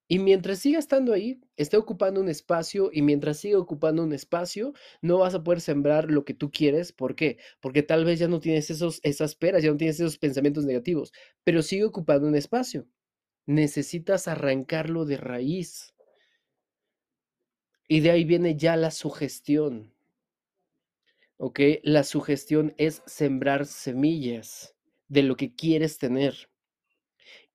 Y 0.07 0.19
mientras 0.19 0.59
siga 0.59 0.79
estando 0.79 1.15
ahí, 1.15 1.41
está 1.57 1.79
ocupando 1.79 2.21
un 2.21 2.29
espacio 2.29 2.91
y 2.93 3.01
mientras 3.01 3.39
siga 3.39 3.59
ocupando 3.59 4.03
un 4.03 4.13
espacio, 4.13 4.75
no 5.01 5.19
vas 5.19 5.35
a 5.35 5.43
poder 5.43 5.63
sembrar 5.63 6.11
lo 6.11 6.25
que 6.27 6.35
tú 6.35 6.51
quieres. 6.51 6.93
¿Por 6.93 7.17
qué? 7.17 7.39
Porque 7.61 7.83
tal 7.83 8.05
vez 8.05 8.19
ya 8.19 8.29
no 8.29 8.39
tienes 8.41 8.71
esos, 8.71 9.01
esas 9.03 9.35
peras, 9.35 9.63
ya 9.63 9.71
no 9.71 9.79
tienes 9.79 9.99
esos 9.99 10.19
pensamientos 10.19 10.67
negativos, 10.67 11.13
pero 11.43 11.63
sigue 11.63 11.85
ocupando 11.85 12.29
un 12.29 12.37
espacio. 12.37 12.87
Necesitas 13.47 14.29
arrancarlo 14.29 15.07
de 15.07 15.17
raíz. 15.17 15.95
Y 17.89 18.01
de 18.01 18.11
ahí 18.11 18.25
viene 18.25 18.57
ya 18.57 18.77
la 18.77 18.91
sugestión. 18.91 19.95
¿Ok? 21.39 21.61
La 21.83 22.05
sugestión 22.05 22.75
es 22.77 23.03
sembrar 23.07 23.65
semillas 23.67 24.77
de 25.09 25.23
lo 25.23 25.37
que 25.37 25.55
quieres 25.55 25.99
tener 25.99 26.51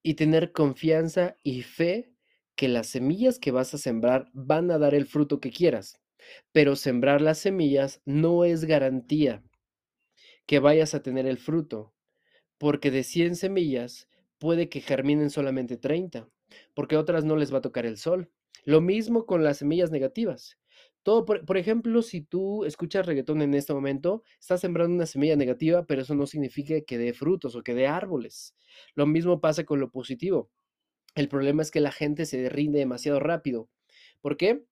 y 0.01 0.15
tener 0.15 0.51
confianza 0.51 1.37
y 1.43 1.63
fe 1.63 2.13
que 2.59 2.67
las 2.67 2.87
semillas 2.87 3.39
que 3.39 3.51
vas 3.51 3.73
a 3.73 3.77
sembrar 3.77 4.29
van 4.33 4.69
a 4.69 4.77
dar 4.77 4.93
el 4.93 5.05
fruto 5.05 5.39
que 5.39 5.49
quieras, 5.49 5.97
pero 6.51 6.75
sembrar 6.75 7.21
las 7.21 7.37
semillas 7.37 8.01
no 8.03 8.43
es 8.43 8.65
garantía 8.65 9.41
que 10.45 10.59
vayas 10.59 10.93
a 10.93 11.01
tener 11.01 11.25
el 11.25 11.37
fruto, 11.37 11.93
porque 12.57 12.91
de 12.91 13.05
100 13.05 13.37
semillas 13.37 14.09
puede 14.39 14.67
que 14.67 14.81
germinen 14.81 15.29
solamente 15.29 15.77
30, 15.77 16.27
porque 16.73 16.97
otras 16.97 17.23
no 17.23 17.37
les 17.37 17.53
va 17.53 17.59
a 17.59 17.61
tocar 17.61 17.85
el 17.85 17.95
sol. 17.95 18.29
Lo 18.65 18.81
mismo 18.81 19.25
con 19.25 19.41
las 19.41 19.59
semillas 19.59 19.89
negativas. 19.89 20.57
Todo, 21.03 21.23
por, 21.23 21.45
por, 21.45 21.55
ejemplo, 21.55 22.01
si 22.01 22.19
tú 22.19 22.65
escuchas 22.65 23.05
reggaetón 23.05 23.41
en 23.41 23.53
este 23.53 23.73
momento, 23.73 24.21
estás 24.37 24.59
sembrando 24.59 24.93
una 24.93 25.05
semilla 25.05 25.37
negativa, 25.37 25.85
pero 25.85 26.01
eso 26.01 26.13
no 26.13 26.27
significa 26.27 26.81
que 26.81 26.97
dé 26.97 27.13
frutos 27.13 27.55
o 27.55 27.63
que 27.63 27.73
dé 27.73 27.87
árboles. 27.87 28.53
Lo 28.95 29.05
mismo 29.05 29.39
pasa 29.39 29.63
con 29.63 29.79
lo 29.79 29.91
positivo. 29.91 30.49
El 31.15 31.27
problema 31.27 31.61
es 31.61 31.71
que 31.71 31.79
la 31.81 31.91
gente 31.91 32.25
se 32.25 32.49
rinde 32.49 32.79
demasiado 32.79 33.19
rápido. 33.19 33.69
¿Por 34.21 34.37
qué? 34.37 34.63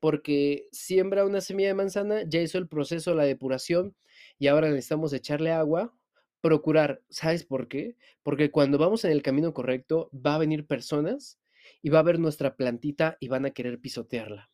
Porque 0.00 0.68
siembra 0.72 1.24
una 1.24 1.40
semilla 1.40 1.68
de 1.68 1.74
manzana, 1.74 2.22
ya 2.26 2.40
hizo 2.40 2.58
el 2.58 2.68
proceso, 2.68 3.14
la 3.14 3.24
depuración, 3.24 3.96
y 4.38 4.48
ahora 4.48 4.68
necesitamos 4.68 5.12
echarle 5.12 5.50
agua, 5.50 5.94
procurar. 6.40 7.02
¿Sabes 7.08 7.44
por 7.44 7.68
qué? 7.68 7.96
Porque 8.22 8.50
cuando 8.50 8.76
vamos 8.78 9.04
en 9.04 9.12
el 9.12 9.22
camino 9.22 9.54
correcto, 9.54 10.10
va 10.14 10.34
a 10.34 10.38
venir 10.38 10.66
personas 10.66 11.38
y 11.80 11.88
va 11.88 12.00
a 12.00 12.02
ver 12.02 12.18
nuestra 12.18 12.56
plantita 12.56 13.16
y 13.20 13.28
van 13.28 13.46
a 13.46 13.50
querer 13.50 13.80
pisotearla. 13.80 14.50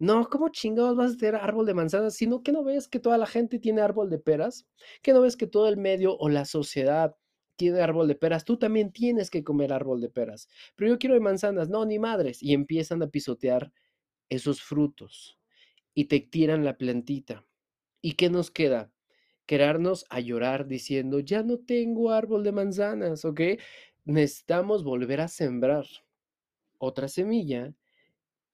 No, 0.00 0.28
¿cómo 0.28 0.48
chingados 0.48 0.96
vas 0.96 1.12
a 1.12 1.16
tener 1.16 1.36
árbol 1.36 1.64
de 1.64 1.74
manzanas? 1.74 2.16
Sino 2.16 2.42
que 2.42 2.50
no 2.50 2.64
ves 2.64 2.88
que 2.88 2.98
toda 2.98 3.16
la 3.16 3.26
gente 3.26 3.60
tiene 3.60 3.80
árbol 3.80 4.10
de 4.10 4.18
peras, 4.18 4.66
que 5.02 5.12
no 5.12 5.20
ves 5.20 5.36
que 5.36 5.46
todo 5.46 5.68
el 5.68 5.76
medio 5.76 6.16
o 6.18 6.28
la 6.28 6.44
sociedad 6.44 7.14
tiene 7.60 7.82
árbol 7.82 8.08
de 8.08 8.14
peras, 8.14 8.46
tú 8.46 8.56
también 8.56 8.90
tienes 8.90 9.28
que 9.28 9.44
comer 9.44 9.70
árbol 9.70 10.00
de 10.00 10.08
peras. 10.08 10.48
Pero 10.76 10.92
yo 10.92 10.98
quiero 10.98 11.14
de 11.14 11.20
manzanas, 11.20 11.68
no, 11.68 11.84
ni 11.84 11.98
madres. 11.98 12.42
Y 12.42 12.54
empiezan 12.54 13.02
a 13.02 13.08
pisotear 13.08 13.70
esos 14.30 14.62
frutos 14.62 15.38
y 15.94 16.06
te 16.06 16.20
tiran 16.20 16.64
la 16.64 16.78
plantita. 16.78 17.44
¿Y 18.00 18.12
qué 18.12 18.30
nos 18.30 18.50
queda? 18.50 18.90
Querarnos 19.44 20.06
a 20.08 20.20
llorar 20.20 20.66
diciendo, 20.66 21.20
ya 21.20 21.42
no 21.42 21.58
tengo 21.58 22.12
árbol 22.12 22.44
de 22.44 22.52
manzanas, 22.52 23.26
¿ok? 23.26 23.40
Necesitamos 24.06 24.82
volver 24.82 25.20
a 25.20 25.28
sembrar 25.28 25.84
otra 26.78 27.08
semilla 27.08 27.74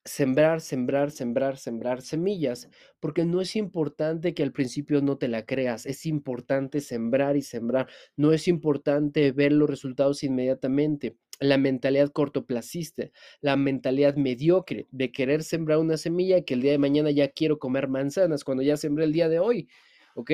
sembrar, 0.07 0.61
sembrar, 0.61 1.11
sembrar, 1.11 1.57
sembrar 1.57 2.01
semillas, 2.01 2.69
porque 2.99 3.25
no 3.25 3.41
es 3.41 3.55
importante 3.55 4.33
que 4.33 4.43
al 4.43 4.51
principio 4.53 5.01
no 5.01 5.17
te 5.17 5.27
la 5.27 5.45
creas, 5.45 5.85
es 5.85 6.05
importante 6.05 6.81
sembrar 6.81 7.37
y 7.37 7.41
sembrar, 7.41 7.87
no 8.15 8.31
es 8.33 8.47
importante 8.47 9.31
ver 9.31 9.51
los 9.51 9.69
resultados 9.69 10.23
inmediatamente. 10.23 11.17
La 11.39 11.59
mentalidad 11.59 12.09
cortoplacista, 12.09 13.11
la 13.41 13.55
mentalidad 13.57 14.15
mediocre 14.15 14.87
de 14.89 15.11
querer 15.11 15.43
sembrar 15.43 15.77
una 15.77 15.97
semilla 15.97 16.41
que 16.41 16.55
el 16.55 16.61
día 16.61 16.71
de 16.71 16.79
mañana 16.79 17.11
ya 17.11 17.27
quiero 17.27 17.59
comer 17.59 17.87
manzanas 17.87 18.43
cuando 18.43 18.63
ya 18.63 18.75
sembré 18.75 19.05
el 19.05 19.13
día 19.13 19.29
de 19.29 19.37
hoy, 19.39 19.69
¿ok? 20.15 20.31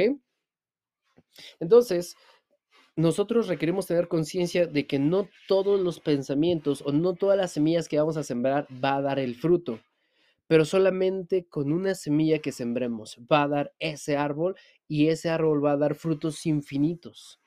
Entonces, 1.59 2.15
nosotros 2.95 3.47
requerimos 3.47 3.87
tener 3.87 4.07
conciencia 4.07 4.67
de 4.67 4.85
que 4.85 4.99
no 4.99 5.27
todos 5.47 5.79
los 5.79 5.99
pensamientos 5.99 6.83
o 6.85 6.91
no 6.91 7.15
todas 7.15 7.37
las 7.37 7.51
semillas 7.51 7.89
que 7.89 7.97
vamos 7.97 8.17
a 8.17 8.23
sembrar 8.23 8.67
va 8.83 8.97
a 8.97 9.01
dar 9.01 9.19
el 9.19 9.35
fruto, 9.35 9.79
pero 10.47 10.63
solamente 10.63 11.47
con 11.47 11.71
una 11.71 11.95
semilla 11.95 12.39
que 12.39 12.51
sembremos 12.51 13.17
va 13.31 13.43
a 13.43 13.47
dar 13.47 13.73
ese 13.79 14.15
árbol 14.15 14.55
y 14.87 15.07
ese 15.07 15.29
árbol 15.29 15.63
va 15.65 15.71
a 15.71 15.77
dar 15.77 15.95
frutos 15.95 16.45
infinitos. 16.45 17.39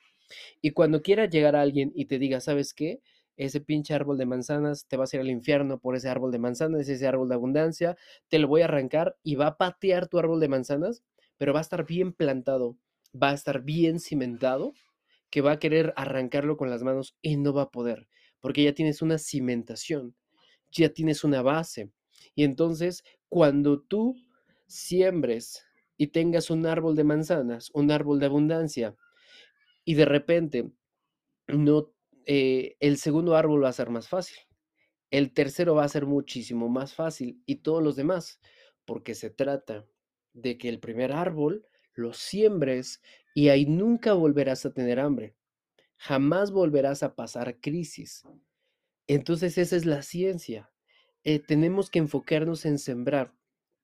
Y 0.61 0.73
cuando 0.73 1.03
quiera 1.03 1.27
llegar 1.27 1.55
a 1.55 1.61
alguien 1.61 1.93
y 1.95 2.07
te 2.07 2.19
diga, 2.19 2.41
¿sabes 2.41 2.75
qué? 2.75 3.01
Ese 3.37 3.61
pinche 3.61 3.95
árbol 3.95 4.19
de 4.19 4.27
manzanas 4.27 4.89
te 4.89 4.97
va 4.97 5.05
a 5.05 5.09
ir 5.13 5.21
al 5.21 5.31
infierno 5.31 5.79
por 5.79 5.95
ese 5.95 6.09
árbol 6.09 6.33
de 6.33 6.39
manzanas, 6.41 6.89
ese 6.89 7.07
árbol 7.07 7.29
de 7.29 7.37
abundancia, 7.37 7.97
te 8.29 8.41
lo 8.41 8.49
voy 8.49 8.63
a 8.63 8.65
arrancar 8.65 9.17
y 9.23 9.37
va 9.37 9.47
a 9.49 9.57
patear 9.59 10.09
tu 10.09 10.19
árbol 10.19 10.41
de 10.41 10.49
manzanas, 10.49 11.05
pero 11.37 11.53
va 11.53 11.61
a 11.61 11.63
estar 11.63 11.87
bien 11.87 12.13
plantado, 12.13 12.77
va 13.15 13.31
a 13.31 13.35
estar 13.35 13.63
bien 13.63 14.01
cimentado 14.01 14.73
que 15.37 15.43
va 15.43 15.53
a 15.53 15.59
querer 15.59 15.93
arrancarlo 15.97 16.57
con 16.57 16.71
las 16.71 16.83
manos 16.83 17.15
y 17.21 17.37
no 17.37 17.53
va 17.53 17.65
a 17.65 17.71
poder, 17.71 18.09
porque 18.41 18.63
ya 18.63 18.73
tienes 18.73 19.03
una 19.03 19.19
cimentación, 19.19 20.17
ya 20.71 20.89
tienes 20.89 21.25
una 21.25 21.43
base. 21.43 21.91
Y 22.35 22.45
entonces, 22.45 23.05
cuando 23.29 23.83
tú 23.83 24.17
siembres 24.67 25.63
y 25.99 26.07
tengas 26.07 26.49
un 26.49 26.65
árbol 26.65 26.97
de 26.97 27.05
manzanas, 27.05 27.71
un 27.75 27.91
árbol 27.91 28.19
de 28.19 28.25
abundancia, 28.25 28.97
y 29.85 29.93
de 29.93 30.07
repente 30.07 30.71
no, 31.49 31.93
eh, 32.25 32.79
el 32.81 32.97
segundo 32.97 33.37
árbol 33.37 33.63
va 33.63 33.69
a 33.69 33.75
ser 33.75 33.91
más 33.91 34.09
fácil, 34.09 34.39
el 35.11 35.35
tercero 35.35 35.75
va 35.75 35.85
a 35.85 35.89
ser 35.91 36.07
muchísimo 36.07 36.71
más 36.71 36.95
fácil 36.95 37.43
y 37.45 37.57
todos 37.57 37.83
los 37.83 37.95
demás, 37.95 38.41
porque 38.87 39.15
se 39.15 39.29
trata 39.29 39.85
de 40.33 40.57
que 40.57 40.71
el 40.71 40.81
primer 40.81 41.13
árbol 41.13 41.67
lo 41.93 42.15
siembres 42.15 43.03
y 43.37 43.51
ahí 43.51 43.67
nunca 43.67 44.15
volverás 44.15 44.65
a 44.65 44.73
tener 44.73 44.99
hambre. 44.99 45.37
Jamás 45.99 46.51
volverás 46.51 47.03
a 47.03 47.15
pasar 47.15 47.61
crisis. 47.61 48.23
Entonces 49.07 49.59
esa 49.59 49.77
es 49.77 49.85
la 49.85 50.01
ciencia. 50.01 50.73
Eh, 51.23 51.39
tenemos 51.39 51.91
que 51.91 51.99
enfocarnos 51.99 52.65
en 52.65 52.79
sembrar 52.79 53.35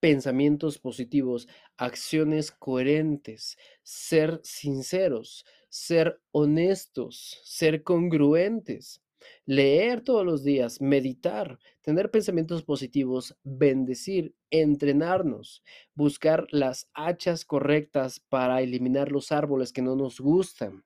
pensamientos 0.01 0.79
positivos, 0.79 1.49
acciones 1.77 2.51
coherentes, 2.51 3.59
ser 3.83 4.41
sinceros, 4.43 5.45
ser 5.69 6.19
honestos, 6.31 7.39
ser 7.45 7.83
congruentes. 7.83 9.03
Leer 9.47 10.03
todos 10.03 10.25
los 10.25 10.45
días, 10.45 10.81
meditar, 10.81 11.59
tener 11.81 12.11
pensamientos 12.11 12.63
positivos, 12.63 13.37
bendecir, 13.43 14.35
entrenarnos, 14.51 15.63
buscar 15.95 16.47
las 16.51 16.89
hachas 16.95 17.45
correctas 17.45 18.21
para 18.21 18.63
eliminar 18.63 19.11
los 19.11 19.33
árboles 19.33 19.73
que 19.73 19.83
no 19.83 19.97
nos 19.97 20.21
gustan. 20.21 20.85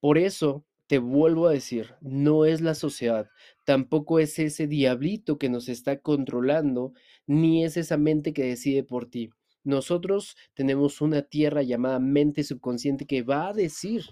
Por 0.00 0.18
eso 0.18 0.64
te 0.86 0.98
vuelvo 0.98 1.46
a 1.46 1.52
decir, 1.52 1.94
no 2.00 2.46
es 2.46 2.60
la 2.60 2.74
sociedad, 2.74 3.28
tampoco 3.64 4.18
es 4.18 4.38
ese 4.38 4.66
diablito 4.66 5.38
que 5.38 5.50
nos 5.50 5.68
está 5.68 6.00
controlando, 6.00 6.94
ni 7.26 7.64
es 7.64 7.76
esa 7.76 7.98
mente 7.98 8.32
que 8.32 8.44
decide 8.44 8.82
por 8.84 9.10
ti. 9.10 9.30
Nosotros 9.64 10.36
tenemos 10.54 11.02
una 11.02 11.22
tierra 11.22 11.62
llamada 11.62 11.98
mente 11.98 12.42
subconsciente 12.42 13.06
que 13.06 13.22
va 13.22 13.48
a 13.48 13.52
decir 13.52 14.06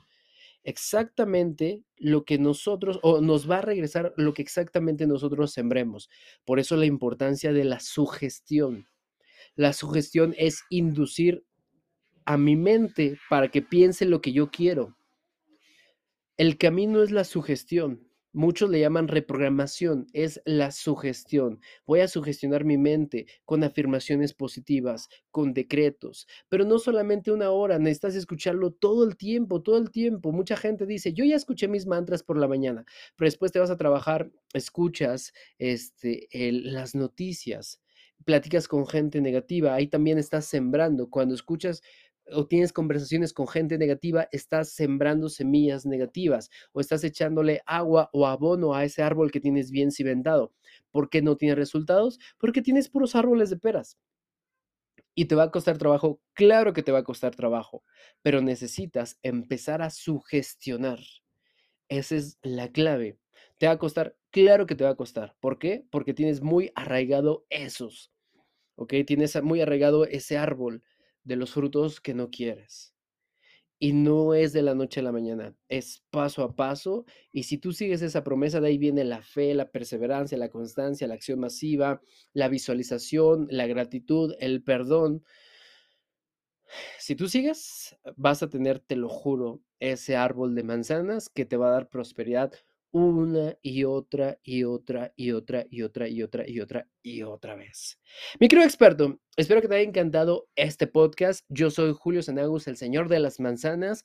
exactamente 0.66 1.84
lo 1.96 2.24
que 2.24 2.38
nosotros, 2.38 2.98
o 3.02 3.20
nos 3.20 3.48
va 3.48 3.58
a 3.58 3.62
regresar 3.62 4.12
lo 4.16 4.34
que 4.34 4.42
exactamente 4.42 5.06
nosotros 5.06 5.52
sembremos. 5.52 6.10
Por 6.44 6.58
eso 6.58 6.76
la 6.76 6.86
importancia 6.86 7.52
de 7.52 7.64
la 7.64 7.78
sugestión. 7.80 8.88
La 9.54 9.72
sugestión 9.72 10.34
es 10.36 10.64
inducir 10.68 11.46
a 12.24 12.36
mi 12.36 12.56
mente 12.56 13.16
para 13.30 13.48
que 13.48 13.62
piense 13.62 14.04
lo 14.04 14.20
que 14.20 14.32
yo 14.32 14.50
quiero. 14.50 14.98
El 16.36 16.58
camino 16.58 17.02
es 17.02 17.12
la 17.12 17.24
sugestión, 17.24 18.05
Muchos 18.36 18.68
le 18.68 18.80
llaman 18.80 19.08
reprogramación, 19.08 20.08
es 20.12 20.42
la 20.44 20.70
sugestión. 20.70 21.58
Voy 21.86 22.00
a 22.00 22.08
sugestionar 22.08 22.66
mi 22.66 22.76
mente 22.76 23.24
con 23.46 23.64
afirmaciones 23.64 24.34
positivas, 24.34 25.08
con 25.30 25.54
decretos, 25.54 26.26
pero 26.50 26.66
no 26.66 26.78
solamente 26.78 27.32
una 27.32 27.50
hora, 27.50 27.78
necesitas 27.78 28.14
escucharlo 28.14 28.72
todo 28.72 29.04
el 29.08 29.16
tiempo, 29.16 29.62
todo 29.62 29.78
el 29.78 29.90
tiempo. 29.90 30.32
Mucha 30.32 30.58
gente 30.58 30.84
dice, 30.84 31.14
yo 31.14 31.24
ya 31.24 31.34
escuché 31.34 31.66
mis 31.66 31.86
mantras 31.86 32.22
por 32.22 32.36
la 32.36 32.46
mañana, 32.46 32.84
pero 33.16 33.26
después 33.26 33.52
te 33.52 33.58
vas 33.58 33.70
a 33.70 33.78
trabajar, 33.78 34.30
escuchas 34.52 35.32
este, 35.58 36.28
las 36.30 36.94
noticias, 36.94 37.80
platicas 38.26 38.68
con 38.68 38.86
gente 38.86 39.22
negativa, 39.22 39.74
ahí 39.74 39.86
también 39.86 40.18
estás 40.18 40.44
sembrando. 40.44 41.08
Cuando 41.08 41.34
escuchas 41.34 41.80
o 42.32 42.46
tienes 42.46 42.72
conversaciones 42.72 43.32
con 43.32 43.46
gente 43.46 43.78
negativa, 43.78 44.28
estás 44.32 44.70
sembrando 44.70 45.28
semillas 45.28 45.86
negativas 45.86 46.50
o 46.72 46.80
estás 46.80 47.04
echándole 47.04 47.62
agua 47.66 48.10
o 48.12 48.26
abono 48.26 48.74
a 48.74 48.84
ese 48.84 49.02
árbol 49.02 49.30
que 49.30 49.40
tienes 49.40 49.70
bien 49.70 49.90
cimentado. 49.90 50.52
¿Por 50.90 51.08
qué 51.08 51.22
no 51.22 51.36
tiene 51.36 51.54
resultados? 51.54 52.18
Porque 52.38 52.62
tienes 52.62 52.88
puros 52.88 53.14
árboles 53.14 53.50
de 53.50 53.56
peras. 53.56 53.98
¿Y 55.14 55.26
te 55.26 55.34
va 55.34 55.44
a 55.44 55.50
costar 55.50 55.78
trabajo? 55.78 56.20
Claro 56.34 56.72
que 56.72 56.82
te 56.82 56.92
va 56.92 56.98
a 56.98 57.04
costar 57.04 57.34
trabajo, 57.34 57.84
pero 58.22 58.42
necesitas 58.42 59.18
empezar 59.22 59.80
a 59.80 59.90
sugestionar. 59.90 60.98
Esa 61.88 62.16
es 62.16 62.38
la 62.42 62.70
clave. 62.70 63.18
¿Te 63.58 63.66
va 63.66 63.72
a 63.72 63.78
costar? 63.78 64.16
Claro 64.30 64.66
que 64.66 64.74
te 64.74 64.84
va 64.84 64.90
a 64.90 64.96
costar. 64.96 65.34
¿Por 65.40 65.58
qué? 65.58 65.86
Porque 65.90 66.12
tienes 66.12 66.42
muy 66.42 66.70
arraigado 66.74 67.46
esos. 67.48 68.12
¿Ok? 68.74 68.92
Tienes 69.06 69.42
muy 69.42 69.62
arraigado 69.62 70.04
ese 70.04 70.36
árbol 70.36 70.82
de 71.26 71.36
los 71.36 71.52
frutos 71.52 72.00
que 72.00 72.14
no 72.14 72.30
quieres. 72.30 72.94
Y 73.78 73.92
no 73.92 74.32
es 74.32 74.54
de 74.54 74.62
la 74.62 74.74
noche 74.74 75.00
a 75.00 75.02
la 75.02 75.12
mañana, 75.12 75.54
es 75.68 76.02
paso 76.10 76.42
a 76.42 76.56
paso. 76.56 77.04
Y 77.30 77.42
si 77.42 77.58
tú 77.58 77.72
sigues 77.72 78.00
esa 78.00 78.24
promesa, 78.24 78.58
de 78.60 78.68
ahí 78.68 78.78
viene 78.78 79.04
la 79.04 79.20
fe, 79.20 79.52
la 79.52 79.70
perseverancia, 79.70 80.38
la 80.38 80.48
constancia, 80.48 81.06
la 81.06 81.14
acción 81.14 81.40
masiva, 81.40 82.00
la 82.32 82.48
visualización, 82.48 83.48
la 83.50 83.66
gratitud, 83.66 84.34
el 84.40 84.62
perdón. 84.62 85.24
Si 86.98 87.16
tú 87.16 87.28
sigues, 87.28 87.96
vas 88.16 88.42
a 88.42 88.48
tener, 88.48 88.80
te 88.80 88.96
lo 88.96 89.10
juro, 89.10 89.60
ese 89.78 90.16
árbol 90.16 90.54
de 90.54 90.62
manzanas 90.62 91.28
que 91.28 91.44
te 91.44 91.58
va 91.58 91.68
a 91.68 91.72
dar 91.72 91.90
prosperidad 91.90 92.54
una 92.96 93.58
y 93.60 93.84
otra 93.84 94.38
y 94.42 94.64
otra 94.64 95.12
y 95.16 95.32
otra 95.32 95.66
y 95.70 95.82
otra 95.82 96.08
y 96.08 96.22
otra 96.22 96.48
y 96.48 96.60
otra 96.60 96.88
y 97.02 97.22
otra 97.22 97.54
vez. 97.54 98.00
Mi 98.40 98.48
querido 98.48 98.66
experto, 98.66 99.20
espero 99.36 99.60
que 99.60 99.68
te 99.68 99.74
haya 99.76 99.88
encantado 99.88 100.48
este 100.56 100.86
podcast. 100.86 101.44
Yo 101.50 101.70
soy 101.70 101.92
Julio 101.92 102.22
Sanagus, 102.22 102.68
el 102.68 102.78
señor 102.78 103.10
de 103.10 103.20
las 103.20 103.38
manzanas 103.38 104.04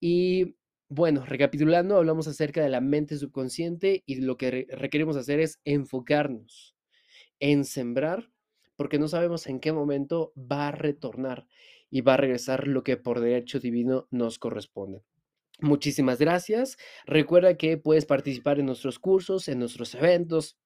y 0.00 0.56
bueno, 0.88 1.24
recapitulando, 1.24 1.96
hablamos 1.96 2.26
acerca 2.26 2.62
de 2.62 2.68
la 2.68 2.80
mente 2.80 3.16
subconsciente 3.16 4.02
y 4.06 4.16
lo 4.16 4.36
que 4.36 4.66
requerimos 4.70 5.16
hacer 5.16 5.38
es 5.38 5.60
enfocarnos 5.64 6.74
en 7.38 7.64
sembrar 7.64 8.28
porque 8.76 8.98
no 8.98 9.06
sabemos 9.06 9.46
en 9.46 9.60
qué 9.60 9.72
momento 9.72 10.32
va 10.36 10.68
a 10.68 10.72
retornar 10.72 11.46
y 11.90 12.00
va 12.00 12.14
a 12.14 12.16
regresar 12.16 12.66
lo 12.66 12.82
que 12.82 12.96
por 12.96 13.20
derecho 13.20 13.60
divino 13.60 14.08
nos 14.10 14.40
corresponde. 14.40 15.04
Muchísimas 15.60 16.18
gracias. 16.18 16.76
Recuerda 17.06 17.56
que 17.56 17.78
puedes 17.78 18.04
participar 18.04 18.58
en 18.58 18.66
nuestros 18.66 18.98
cursos, 18.98 19.48
en 19.48 19.58
nuestros 19.58 19.94
eventos. 19.94 20.58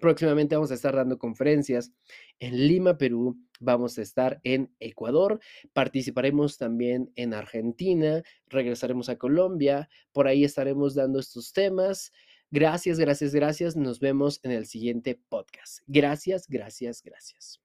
Próximamente 0.00 0.54
vamos 0.54 0.70
a 0.70 0.74
estar 0.74 0.96
dando 0.96 1.18
conferencias 1.18 1.92
en 2.38 2.66
Lima, 2.66 2.96
Perú. 2.96 3.36
Vamos 3.60 3.98
a 3.98 4.02
estar 4.02 4.40
en 4.42 4.74
Ecuador. 4.80 5.38
Participaremos 5.72 6.56
también 6.56 7.12
en 7.14 7.34
Argentina. 7.34 8.22
Regresaremos 8.46 9.08
a 9.08 9.16
Colombia. 9.16 9.88
Por 10.12 10.28
ahí 10.28 10.44
estaremos 10.44 10.94
dando 10.94 11.18
estos 11.20 11.52
temas. 11.52 12.12
Gracias, 12.50 12.98
gracias, 12.98 13.34
gracias. 13.34 13.76
Nos 13.76 14.00
vemos 14.00 14.40
en 14.42 14.50
el 14.50 14.66
siguiente 14.66 15.20
podcast. 15.28 15.80
Gracias, 15.86 16.46
gracias, 16.48 17.02
gracias. 17.02 17.61